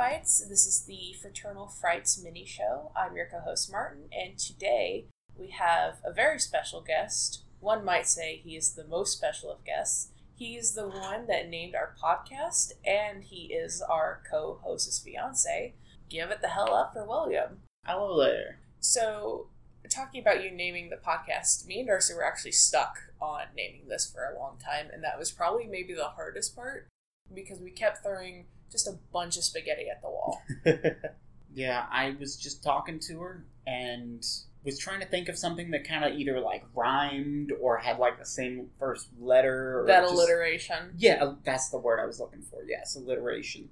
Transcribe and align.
Bites. 0.00 0.42
This 0.48 0.64
is 0.64 0.86
the 0.86 1.14
Fraternal 1.20 1.68
Frights 1.68 2.18
mini 2.24 2.46
show. 2.46 2.90
I'm 2.96 3.14
your 3.16 3.26
co 3.26 3.40
host, 3.40 3.70
Martin, 3.70 4.04
and 4.10 4.38
today 4.38 5.04
we 5.38 5.50
have 5.50 5.98
a 6.02 6.10
very 6.10 6.38
special 6.38 6.80
guest. 6.80 7.42
One 7.60 7.84
might 7.84 8.06
say 8.06 8.40
he 8.42 8.56
is 8.56 8.72
the 8.72 8.86
most 8.86 9.12
special 9.12 9.52
of 9.52 9.62
guests. 9.62 10.08
He's 10.34 10.72
the 10.72 10.88
one 10.88 11.26
that 11.26 11.50
named 11.50 11.74
our 11.74 11.94
podcast, 12.02 12.72
and 12.82 13.24
he 13.24 13.52
is 13.52 13.82
our 13.82 14.22
co 14.30 14.58
host's 14.64 14.98
fiance. 15.00 15.74
Give 16.08 16.30
it 16.30 16.40
the 16.40 16.48
hell 16.48 16.72
up 16.72 16.94
for 16.94 17.06
William. 17.06 17.58
Hello 17.84 18.18
there. 18.24 18.60
So, 18.78 19.48
talking 19.90 20.22
about 20.22 20.42
you 20.42 20.50
naming 20.50 20.88
the 20.88 20.96
podcast, 20.96 21.66
me 21.66 21.80
and 21.80 21.88
Darcy 21.88 22.14
were 22.14 22.24
actually 22.24 22.52
stuck 22.52 22.96
on 23.20 23.48
naming 23.54 23.88
this 23.88 24.10
for 24.10 24.24
a 24.24 24.38
long 24.38 24.56
time, 24.56 24.86
and 24.90 25.04
that 25.04 25.18
was 25.18 25.30
probably 25.30 25.66
maybe 25.66 25.92
the 25.92 26.08
hardest 26.16 26.56
part 26.56 26.88
because 27.34 27.60
we 27.60 27.70
kept 27.70 28.02
throwing 28.02 28.46
just 28.70 28.86
a 28.86 28.98
bunch 29.12 29.36
of 29.36 29.44
spaghetti 29.44 29.86
at 29.90 30.00
the 30.02 30.08
wall. 30.08 30.42
yeah, 31.54 31.86
I 31.90 32.16
was 32.18 32.36
just 32.36 32.62
talking 32.62 32.98
to 33.00 33.20
her 33.20 33.44
and 33.66 34.24
was 34.64 34.78
trying 34.78 35.00
to 35.00 35.06
think 35.06 35.28
of 35.28 35.38
something 35.38 35.70
that 35.70 35.86
kind 35.86 36.04
of 36.04 36.12
either 36.18 36.38
like 36.40 36.64
rhymed 36.74 37.52
or 37.60 37.78
had 37.78 37.98
like 37.98 38.18
the 38.18 38.26
same 38.26 38.68
first 38.78 39.08
letter. 39.18 39.80
Or 39.80 39.86
that 39.86 40.02
just- 40.02 40.14
alliteration. 40.14 40.94
Yeah, 40.96 41.24
uh, 41.24 41.34
that's 41.44 41.70
the 41.70 41.78
word 41.78 42.00
I 42.00 42.06
was 42.06 42.20
looking 42.20 42.42
for. 42.42 42.62
Yes, 42.66 42.96
alliteration. 42.96 43.68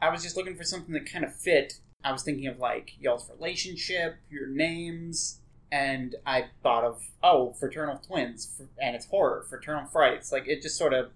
I 0.00 0.10
was 0.10 0.22
just 0.22 0.36
looking 0.36 0.56
for 0.56 0.64
something 0.64 0.94
that 0.94 1.10
kind 1.10 1.24
of 1.24 1.34
fit. 1.34 1.80
I 2.02 2.12
was 2.12 2.22
thinking 2.22 2.46
of 2.46 2.58
like 2.58 2.92
y'all's 2.98 3.28
relationship, 3.28 4.16
your 4.30 4.46
names, 4.46 5.40
and 5.70 6.14
I 6.24 6.46
thought 6.62 6.84
of 6.84 7.02
oh, 7.22 7.52
fraternal 7.58 7.98
twins, 7.98 8.60
and 8.80 8.96
it's 8.96 9.06
horror, 9.06 9.44
fraternal 9.48 9.86
frights. 9.86 10.32
Like 10.32 10.48
it 10.48 10.62
just 10.62 10.76
sort 10.76 10.94
of. 10.94 11.10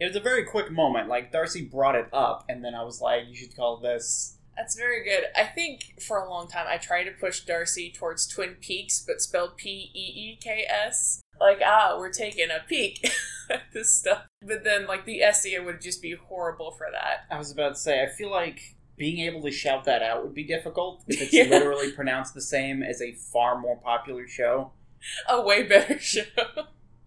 It 0.00 0.06
was 0.06 0.16
a 0.16 0.20
very 0.20 0.44
quick 0.44 0.70
moment. 0.70 1.08
Like 1.08 1.32
Darcy 1.32 1.62
brought 1.64 1.94
it 1.96 2.08
up, 2.12 2.44
and 2.48 2.64
then 2.64 2.74
I 2.74 2.82
was 2.84 3.00
like, 3.00 3.22
"You 3.28 3.34
should 3.34 3.56
call 3.56 3.78
this." 3.78 4.36
That's 4.56 4.76
very 4.76 5.04
good. 5.04 5.24
I 5.36 5.44
think 5.44 6.00
for 6.02 6.18
a 6.18 6.28
long 6.28 6.48
time 6.48 6.66
I 6.68 6.78
tried 6.78 7.04
to 7.04 7.12
push 7.12 7.40
Darcy 7.40 7.92
towards 7.92 8.26
Twin 8.26 8.56
Peaks, 8.60 9.04
but 9.06 9.20
spelled 9.20 9.56
P 9.56 9.90
E 9.94 10.32
E 10.32 10.38
K 10.42 10.64
S. 10.68 11.20
Like, 11.40 11.60
ah, 11.64 11.96
we're 11.96 12.10
taking 12.12 12.48
a 12.50 12.66
peek 12.68 13.08
at 13.50 13.62
this 13.72 13.92
stuff. 13.96 14.24
But 14.42 14.64
then, 14.64 14.88
like, 14.88 15.04
the 15.04 15.20
SEO 15.24 15.64
would 15.64 15.80
just 15.80 16.02
be 16.02 16.16
horrible 16.16 16.72
for 16.72 16.88
that. 16.90 17.26
I 17.30 17.38
was 17.38 17.52
about 17.52 17.74
to 17.76 17.80
say, 17.80 18.02
I 18.02 18.08
feel 18.08 18.28
like 18.32 18.58
being 18.96 19.20
able 19.20 19.42
to 19.42 19.52
shout 19.52 19.84
that 19.84 20.02
out 20.02 20.24
would 20.24 20.34
be 20.34 20.42
difficult. 20.42 21.04
If 21.08 21.22
it's 21.22 21.32
Yeah. 21.32 21.44
literally 21.44 21.92
pronounced 21.92 22.34
the 22.34 22.40
same 22.40 22.82
as 22.82 23.00
a 23.00 23.12
far 23.32 23.56
more 23.56 23.76
popular 23.76 24.26
show. 24.26 24.72
A 25.28 25.40
way 25.40 25.62
better 25.62 25.98
show. 26.00 26.22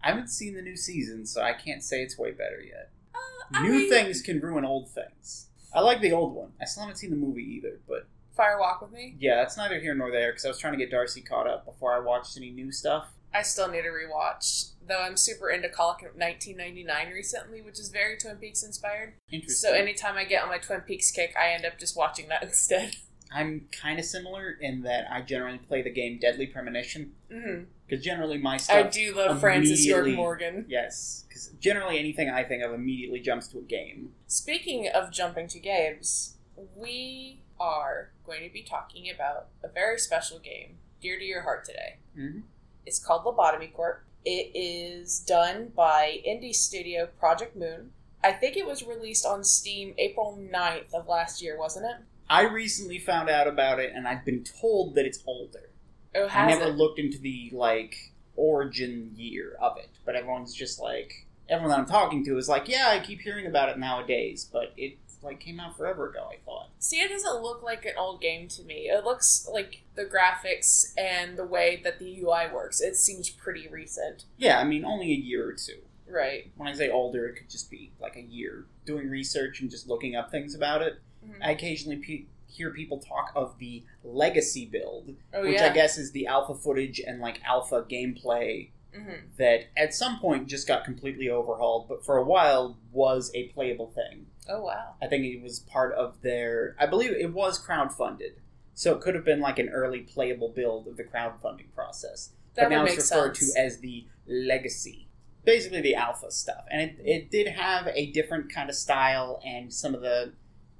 I 0.02 0.08
haven't 0.08 0.28
seen 0.28 0.54
the 0.54 0.62
new 0.62 0.76
season, 0.76 1.26
so 1.26 1.42
I 1.42 1.52
can't 1.52 1.82
say 1.82 2.02
it's 2.02 2.18
way 2.18 2.32
better 2.32 2.60
yet. 2.60 2.90
Uh, 3.14 3.18
I 3.58 3.62
new 3.66 3.72
mean- 3.72 3.90
things 3.90 4.20
can 4.22 4.40
ruin 4.40 4.64
old 4.64 4.90
things. 4.90 5.48
I 5.74 5.80
like 5.80 6.00
the 6.00 6.12
old 6.12 6.34
one. 6.34 6.52
I 6.60 6.64
still 6.66 6.82
haven't 6.82 6.96
seen 6.96 7.10
the 7.10 7.16
movie 7.16 7.42
either, 7.42 7.80
but 7.88 8.06
Fire 8.36 8.58
Walk 8.58 8.80
with 8.82 8.92
Me. 8.92 9.14
yeah, 9.18 9.36
that's 9.36 9.56
neither 9.56 9.78
here 9.80 9.94
nor 9.94 10.10
there 10.10 10.32
because 10.32 10.44
I 10.44 10.48
was 10.48 10.58
trying 10.58 10.72
to 10.74 10.78
get 10.78 10.90
Darcy 10.90 11.20
caught 11.22 11.46
up 11.46 11.64
before 11.64 11.94
I 11.94 11.98
watched 12.00 12.36
any 12.36 12.50
new 12.50 12.72
stuff. 12.72 13.12
I 13.34 13.40
still 13.42 13.68
need 13.68 13.82
to 13.82 13.88
rewatch, 13.88 14.72
though 14.86 15.00
I'm 15.00 15.16
super 15.16 15.48
into 15.48 15.68
Clock 15.70 16.02
1999 16.02 17.12
recently, 17.14 17.62
which 17.62 17.78
is 17.78 17.88
very 17.88 18.18
Twin 18.18 18.36
Peaks 18.36 18.62
inspired. 18.62 19.14
Interesting. 19.30 19.70
So 19.70 19.74
anytime 19.74 20.16
I 20.16 20.24
get 20.24 20.42
on 20.42 20.48
my 20.50 20.58
Twin 20.58 20.80
Peaks 20.80 21.10
kick, 21.10 21.34
I 21.40 21.52
end 21.52 21.64
up 21.64 21.78
just 21.78 21.96
watching 21.96 22.28
that 22.28 22.42
instead. 22.42 22.96
I'm 23.34 23.66
kind 23.72 23.98
of 23.98 24.04
similar 24.04 24.56
in 24.60 24.82
that 24.82 25.10
I 25.10 25.22
generally 25.22 25.58
play 25.58 25.82
the 25.82 25.90
game 25.90 26.18
Deadly 26.18 26.46
Premonition 26.46 27.12
because 27.28 28.04
generally 28.04 28.38
my 28.38 28.56
stuff. 28.56 28.76
I 28.76 28.82
do 28.88 29.14
love 29.14 29.40
Francis 29.40 29.84
York 29.84 30.08
Morgan. 30.08 30.66
Yes, 30.68 31.24
because 31.28 31.48
generally 31.60 31.98
anything 31.98 32.30
I 32.30 32.44
think 32.44 32.62
of 32.62 32.72
immediately 32.72 33.20
jumps 33.20 33.48
to 33.48 33.58
a 33.58 33.62
game. 33.62 34.12
Speaking 34.26 34.88
of 34.88 35.10
jumping 35.10 35.48
to 35.48 35.58
games, 35.58 36.36
we 36.76 37.42
are 37.58 38.10
going 38.26 38.42
to 38.42 38.52
be 38.52 38.62
talking 38.62 39.10
about 39.10 39.48
a 39.62 39.68
very 39.68 39.98
special 39.98 40.38
game 40.38 40.78
dear 41.00 41.18
to 41.18 41.24
your 41.24 41.42
heart 41.42 41.64
today. 41.64 41.96
Mm-hmm. 42.18 42.40
It's 42.86 42.98
called 42.98 43.24
Lobotomy 43.24 43.72
Corp. 43.72 44.04
It 44.24 44.50
is 44.54 45.20
done 45.20 45.72
by 45.74 46.20
indie 46.26 46.54
studio 46.54 47.08
Project 47.18 47.56
Moon. 47.56 47.90
I 48.22 48.32
think 48.32 48.56
it 48.56 48.66
was 48.66 48.86
released 48.86 49.26
on 49.26 49.42
Steam 49.42 49.94
April 49.98 50.38
9th 50.40 50.94
of 50.94 51.08
last 51.08 51.42
year, 51.42 51.58
wasn't 51.58 51.86
it? 51.86 51.96
I 52.32 52.42
recently 52.44 52.98
found 52.98 53.28
out 53.28 53.46
about 53.46 53.78
it, 53.78 53.92
and 53.94 54.08
I've 54.08 54.24
been 54.24 54.42
told 54.42 54.94
that 54.94 55.04
it's 55.04 55.22
older. 55.26 55.68
Oh, 56.14 56.28
I 56.28 56.46
never 56.46 56.68
it? 56.68 56.76
looked 56.76 56.98
into 56.98 57.18
the 57.18 57.50
like 57.52 58.12
origin 58.36 59.12
year 59.14 59.56
of 59.60 59.76
it, 59.76 59.90
but 60.06 60.16
everyone's 60.16 60.54
just 60.54 60.80
like 60.80 61.26
everyone 61.50 61.70
that 61.70 61.78
I'm 61.78 61.86
talking 61.86 62.24
to 62.24 62.38
is 62.38 62.48
like, 62.48 62.68
yeah, 62.68 62.88
I 62.88 63.00
keep 63.00 63.20
hearing 63.20 63.46
about 63.46 63.68
it 63.68 63.78
nowadays, 63.78 64.48
but 64.50 64.72
it 64.78 64.96
like 65.22 65.40
came 65.40 65.60
out 65.60 65.76
forever 65.76 66.08
ago. 66.08 66.26
I 66.32 66.38
thought. 66.46 66.70
See, 66.78 67.00
it 67.00 67.10
doesn't 67.10 67.42
look 67.42 67.62
like 67.62 67.84
an 67.84 67.98
old 67.98 68.22
game 68.22 68.48
to 68.48 68.62
me. 68.62 68.88
It 68.88 69.04
looks 69.04 69.46
like 69.52 69.82
the 69.94 70.06
graphics 70.06 70.94
and 70.96 71.36
the 71.36 71.44
way 71.44 71.82
that 71.84 71.98
the 71.98 72.22
UI 72.22 72.46
works. 72.50 72.80
It 72.80 72.96
seems 72.96 73.28
pretty 73.28 73.68
recent. 73.68 74.24
Yeah, 74.38 74.58
I 74.58 74.64
mean, 74.64 74.86
only 74.86 75.12
a 75.12 75.16
year 75.16 75.46
or 75.46 75.52
two. 75.52 75.82
Right. 76.08 76.50
When 76.56 76.68
I 76.68 76.72
say 76.72 76.90
older, 76.90 77.26
it 77.26 77.36
could 77.36 77.50
just 77.50 77.70
be 77.70 77.92
like 78.00 78.16
a 78.16 78.22
year 78.22 78.64
doing 78.86 79.08
research 79.08 79.60
and 79.60 79.70
just 79.70 79.86
looking 79.86 80.16
up 80.16 80.30
things 80.30 80.54
about 80.54 80.80
it. 80.80 80.94
Mhm. 81.24 81.38
I 81.42 81.50
occasionally 81.52 81.96
pe- 81.98 82.24
hear 82.46 82.70
people 82.70 82.98
talk 82.98 83.32
of 83.34 83.58
the 83.58 83.82
legacy 84.04 84.66
build, 84.66 85.14
Oh, 85.32 85.42
which 85.42 85.60
yeah. 85.60 85.70
I 85.70 85.72
guess 85.74 85.96
is 85.98 86.12
the 86.12 86.26
alpha 86.26 86.54
footage 86.54 87.00
and 87.00 87.20
like 87.20 87.40
alpha 87.44 87.82
gameplay 87.88 88.70
hmm 88.94 89.12
that 89.38 89.64
at 89.74 89.94
some 89.94 90.18
point 90.18 90.46
just 90.48 90.68
got 90.68 90.84
completely 90.84 91.30
overhauled, 91.30 91.88
but 91.88 92.04
for 92.04 92.18
a 92.18 92.24
while 92.24 92.76
was 92.92 93.30
a 93.34 93.48
playable 93.48 93.90
thing. 93.90 94.26
Oh, 94.48 94.62
wow. 94.64 94.94
I 95.00 95.06
think 95.06 95.24
it 95.24 95.40
was 95.40 95.60
part 95.60 95.94
of 95.94 96.20
their. 96.20 96.76
I 96.78 96.84
believe 96.86 97.12
it 97.12 97.32
was 97.32 97.58
crowdfunded, 97.64 98.32
so 98.74 98.94
it 98.94 99.00
could 99.00 99.14
have 99.14 99.24
been 99.24 99.40
like 99.40 99.58
an 99.58 99.70
early 99.70 100.00
playable 100.00 100.50
build 100.50 100.86
of 100.88 100.96
the 100.98 101.04
crowdfunding 101.04 101.72
process. 101.74 102.32
That 102.54 102.64
but 102.64 102.68
now 102.70 102.84
it's 102.84 103.10
referred 103.10 103.34
sense. 103.36 103.54
to 103.54 103.60
as 103.60 103.78
the 103.78 104.04
legacy, 104.26 105.08
basically 105.44 105.80
the 105.80 105.94
alpha 105.94 106.30
stuff, 106.30 106.64
and 106.70 106.82
it, 106.82 106.96
it 107.04 107.30
did 107.30 107.46
have 107.48 107.88
a 107.94 108.10
different 108.12 108.52
kind 108.52 108.68
of 108.68 108.76
style, 108.76 109.40
and 109.42 109.72
some 109.72 109.94
of 109.94 110.02
the 110.02 110.32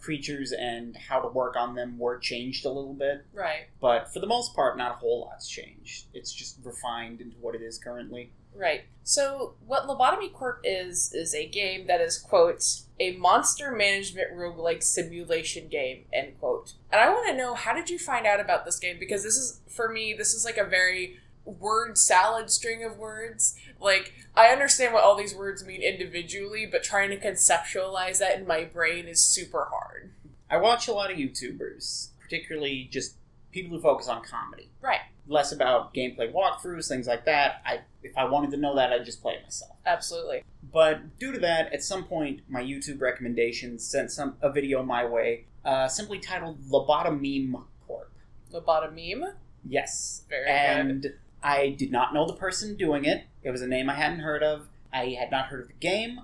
creatures 0.03 0.53
and 0.53 0.97
how 0.97 1.21
to 1.21 1.29
work 1.29 1.57
on 1.57 1.75
them 1.75 1.99
were 1.99 2.19
changed 2.19 2.67
a 2.67 2.71
little 2.71 2.95
bit. 2.95 3.25
Right. 3.33 3.67
But 3.81 4.13
for 4.13 4.21
the 4.21 4.27
most 4.27 4.55
part, 4.55 4.77
not 4.77 4.93
a 4.93 4.95
whole 4.95 5.23
lot's 5.23 5.49
changed. 5.49 6.07
It's 6.13 6.33
just 6.33 6.59
refined 6.63 7.21
into 7.21 7.37
what 7.41 7.55
it 7.55 7.63
is 7.63 7.79
currently. 7.79 8.33
Right. 8.55 8.83
So, 9.03 9.55
what 9.67 9.87
Lobotomy 9.87 10.33
Corp 10.33 10.61
is, 10.63 11.13
is 11.15 11.35
a 11.35 11.49
game 11.49 11.87
that 11.87 12.01
is, 12.01 12.19
quote, 12.19 12.63
a 13.01 13.17
monster 13.17 13.73
management 13.73 14.33
roguelike 14.33 14.83
simulation 14.83 15.69
game, 15.69 16.05
end 16.13 16.39
quote. 16.39 16.75
And 16.91 17.01
I 17.01 17.09
want 17.09 17.29
to 17.29 17.37
know, 17.37 17.55
how 17.55 17.73
did 17.73 17.89
you 17.89 17.99
find 17.99 18.27
out 18.27 18.41
about 18.41 18.65
this 18.65 18.79
game? 18.79 18.99
Because 19.01 19.23
this 19.23 19.37
is, 19.37 19.61
for 19.69 19.89
me, 19.89 20.13
this 20.13 20.35
is 20.35 20.45
like 20.45 20.59
a 20.59 20.65
very 20.65 21.17
word 21.45 21.99
salad 21.99 22.51
string 22.51 22.85
of 22.85 22.99
words. 22.99 23.55
Like, 23.81 24.13
I 24.35 24.49
understand 24.49 24.95
what 24.95 25.05
all 25.05 25.17
these 25.17 25.35
words 25.35 25.65
mean 25.65 25.83
individually, 25.83 26.67
but 26.71 26.83
trying 26.83 27.11
to 27.11 27.19
conceptualize 27.19 28.19
that 28.19 28.39
in 28.39 28.47
my 28.47 28.65
brain 28.65 29.07
is 29.07 29.23
super 29.23 29.69
hard. 29.71 30.13
I 30.51 30.59
watch 30.59 30.89
a 30.89 30.93
lot 30.93 31.11
of 31.11 31.17
YouTubers, 31.17 32.09
particularly 32.21 32.89
just 32.91 33.15
people 33.53 33.77
who 33.77 33.83
focus 33.83 34.09
on 34.09 34.23
comedy. 34.23 34.71
Right. 34.81 35.01
Less 35.27 35.53
about 35.53 35.95
gameplay 35.95 36.33
walkthroughs, 36.33 36.89
things 36.89 37.07
like 37.07 37.25
that. 37.27 37.63
I 37.65 37.81
if 38.03 38.17
I 38.17 38.25
wanted 38.25 38.51
to 38.51 38.57
know 38.57 38.75
that, 38.75 38.93
I'd 38.93 39.05
just 39.05 39.23
play 39.23 39.35
it 39.35 39.43
myself. 39.43 39.77
Absolutely. 39.87 40.43
But 40.73 41.19
due 41.19 41.33
to 41.33 41.39
that, 41.41 41.73
at 41.73 41.83
some 41.83 42.05
point, 42.05 42.41
my 42.49 42.63
YouTube 42.63 43.01
recommendations 43.01 43.85
sent 43.85 44.11
some 44.11 44.37
a 44.43 44.51
video 44.51 44.83
my 44.83 45.05
way, 45.05 45.45
uh, 45.65 45.87
simply 45.87 46.19
titled 46.19 46.59
Lobotomeme 46.69 47.63
Corp. 47.87 48.13
Lobotomeme? 48.53 49.35
Yes, 49.65 50.25
Very 50.29 50.93
good. 50.93 51.19
I 51.43 51.71
did 51.71 51.91
not 51.91 52.15
know 52.15 52.27
the 52.27 52.35
person 52.35 52.77
doing 52.77 53.05
it. 53.05 53.25
It 53.43 53.51
was 53.51 53.63
a 53.63 53.67
name 53.67 53.91
I 53.91 53.95
hadn't 53.95 54.21
heard 54.21 54.43
of. 54.43 54.69
I 54.93 55.17
had 55.19 55.31
not 55.31 55.47
heard 55.47 55.63
of 55.63 55.69
the 55.69 55.75
game. 55.75 56.21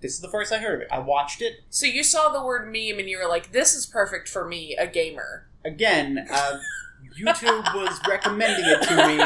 This 0.00 0.14
is 0.14 0.20
the 0.20 0.28
first 0.28 0.52
I 0.52 0.58
heard 0.58 0.74
of 0.76 0.80
it. 0.82 0.88
I 0.92 0.98
watched 0.98 1.40
it 1.40 1.54
So 1.70 1.86
you 1.86 2.02
saw 2.02 2.30
the 2.30 2.44
word 2.44 2.66
meme 2.66 2.98
and 2.98 3.08
you 3.08 3.18
were 3.18 3.28
like, 3.28 3.52
this 3.52 3.74
is 3.74 3.86
perfect 3.86 4.28
for 4.28 4.46
me, 4.46 4.76
a 4.76 4.86
gamer. 4.86 5.46
again. 5.64 6.26
Uh, 6.30 6.58
YouTube 7.18 7.74
was 7.74 7.98
recommending 8.08 8.64
it 8.66 8.82
to 8.88 9.06
me 9.06 9.24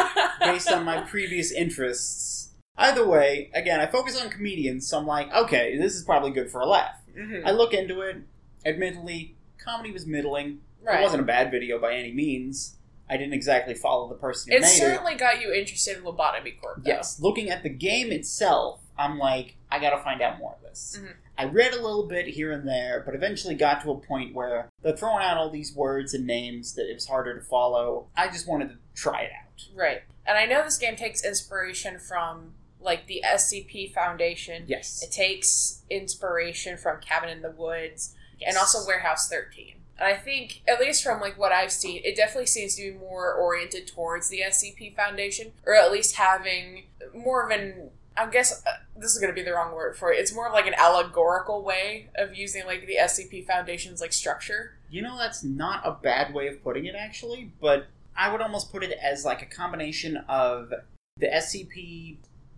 based 0.53 0.71
on 0.71 0.85
my 0.85 1.01
previous 1.01 1.51
interests. 1.51 2.51
Either 2.77 3.07
way, 3.07 3.51
again, 3.53 3.81
I 3.81 3.87
focus 3.87 4.21
on 4.21 4.31
comedians, 4.31 4.87
so 4.89 4.99
I'm 4.99 5.07
like, 5.07 5.33
okay, 5.35 5.77
this 5.77 5.95
is 5.95 6.03
probably 6.05 6.31
good 6.31 6.51
for 6.51 6.61
a 6.61 6.67
laugh. 6.67 6.95
Mhm. 7.19 7.45
I 7.45 7.51
look 7.51 7.75
into 7.75 8.01
it. 8.03 8.19
Admittedly, 8.65 9.35
comedy 9.59 9.91
was 9.91 10.07
middling. 10.07 10.61
Right. 10.83 11.01
It 11.01 11.03
wasn't 11.03 11.23
a 11.23 11.27
bad 11.27 11.51
video 11.51 11.79
by 11.79 11.95
any 11.95 12.13
means. 12.13 12.77
I 13.11 13.17
didn't 13.17 13.35
exactly 13.35 13.75
follow 13.75 14.09
the 14.09 14.15
person 14.15 14.53
who 14.53 14.59
It 14.59 14.65
certainly 14.65 15.17
got 15.17 15.41
you 15.43 15.53
interested 15.53 15.97
in 15.99 16.05
Lobotomy 16.05 16.59
Corp. 16.61 16.85
Though. 16.85 16.91
Yes, 16.93 17.19
looking 17.21 17.51
at 17.51 17.63
the 17.65 17.69
game 17.69 18.13
itself, 18.13 18.81
I'm 18.97 19.19
like, 19.19 19.57
I 19.71 19.81
gotta 19.81 19.99
find 20.03 20.23
out 20.23 20.39
more 20.39 20.55
of 20.55 20.63
this. 20.63 20.97
Mhm. 21.01 21.15
I 21.37 21.45
read 21.47 21.73
a 21.73 21.81
little 21.83 22.07
bit 22.07 22.29
here 22.29 22.53
and 22.53 22.69
there, 22.69 23.03
but 23.05 23.15
eventually 23.15 23.55
got 23.55 23.83
to 23.83 23.91
a 23.91 23.99
point 23.99 24.35
where 24.35 24.69
they're 24.83 24.97
throwing 24.97 25.25
out 25.25 25.37
all 25.39 25.51
these 25.51 25.75
words 25.75 26.15
and 26.15 26.27
names 26.27 26.75
that 26.75 26.89
it 26.89 26.95
was 26.95 27.07
harder 27.09 27.39
to 27.39 27.45
follow. 27.45 28.09
I 28.17 28.29
just 28.29 28.47
wanted 28.47 28.69
to 28.69 28.77
try 28.95 29.23
it 29.23 29.33
out. 29.33 29.65
Right. 29.75 30.03
And 30.27 30.39
I 30.39 30.45
know 30.47 30.63
this 30.63 30.79
game 30.79 30.97
takes 30.97 31.25
inspiration 31.25 31.99
from 31.99 32.55
like 32.79 33.07
the 33.07 33.23
SCP 33.25 33.93
Foundation. 33.93 34.65
Yes. 34.67 35.03
It 35.03 35.11
takes 35.13 35.83
inspiration 35.91 36.77
from 36.79 37.01
Cabin 37.01 37.29
in 37.29 37.43
the 37.43 37.51
Woods 37.51 38.15
Yes. 38.39 38.49
and 38.51 38.59
also 38.59 38.87
Warehouse 38.87 39.29
13. 39.29 39.80
And 40.01 40.09
I 40.09 40.17
think, 40.17 40.63
at 40.67 40.81
least 40.81 41.03
from 41.05 41.21
like 41.21 41.39
what 41.39 41.53
I've 41.53 41.71
seen, 41.71 42.01
it 42.05 42.17
definitely 42.17 42.47
seems 42.47 42.75
to 42.77 42.93
be 42.93 42.99
more 42.99 43.35
oriented 43.35 43.87
towards 43.87 44.29
the 44.31 44.41
SCP 44.47 44.97
Foundation, 44.97 45.53
or 45.67 45.75
at 45.75 45.93
least 45.93 46.17
having 46.17 46.85
more 47.15 47.45
of 47.45 47.51
an. 47.51 47.91
I 48.17 48.27
guess 48.29 48.63
uh, 48.67 48.71
this 48.97 49.13
is 49.13 49.19
going 49.19 49.33
to 49.33 49.35
be 49.35 49.43
the 49.45 49.53
wrong 49.55 49.75
word 49.75 49.97
for 49.97 50.13
it. 50.13 50.19
It's 50.19 50.35
more 50.35 50.47
of 50.49 50.53
like 50.53 50.67
an 50.67 50.75
allegorical 50.77 51.63
way 51.63 52.09
of 52.17 52.35
using 52.35 52.67
like 52.67 52.87
the 52.87 52.97
SCP 53.01 53.47
Foundation's 53.47 54.01
like 54.01 54.13
structure. 54.13 54.73
You 54.91 55.03
know, 55.03 55.17
that's 55.17 55.45
not 55.45 55.87
a 55.87 55.93
bad 55.93 56.35
way 56.35 56.49
of 56.49 56.63
putting 56.65 56.87
it, 56.87 56.95
actually, 56.99 57.53
but 57.61 57.87
I 58.17 58.33
would 58.33 58.41
almost 58.41 58.73
put 58.73 58.83
it 58.83 58.99
as 59.03 59.25
like 59.25 59.43
a 59.43 59.47
combination 59.47 60.17
of 60.29 60.73
the 61.17 61.27
SCP 61.29 62.17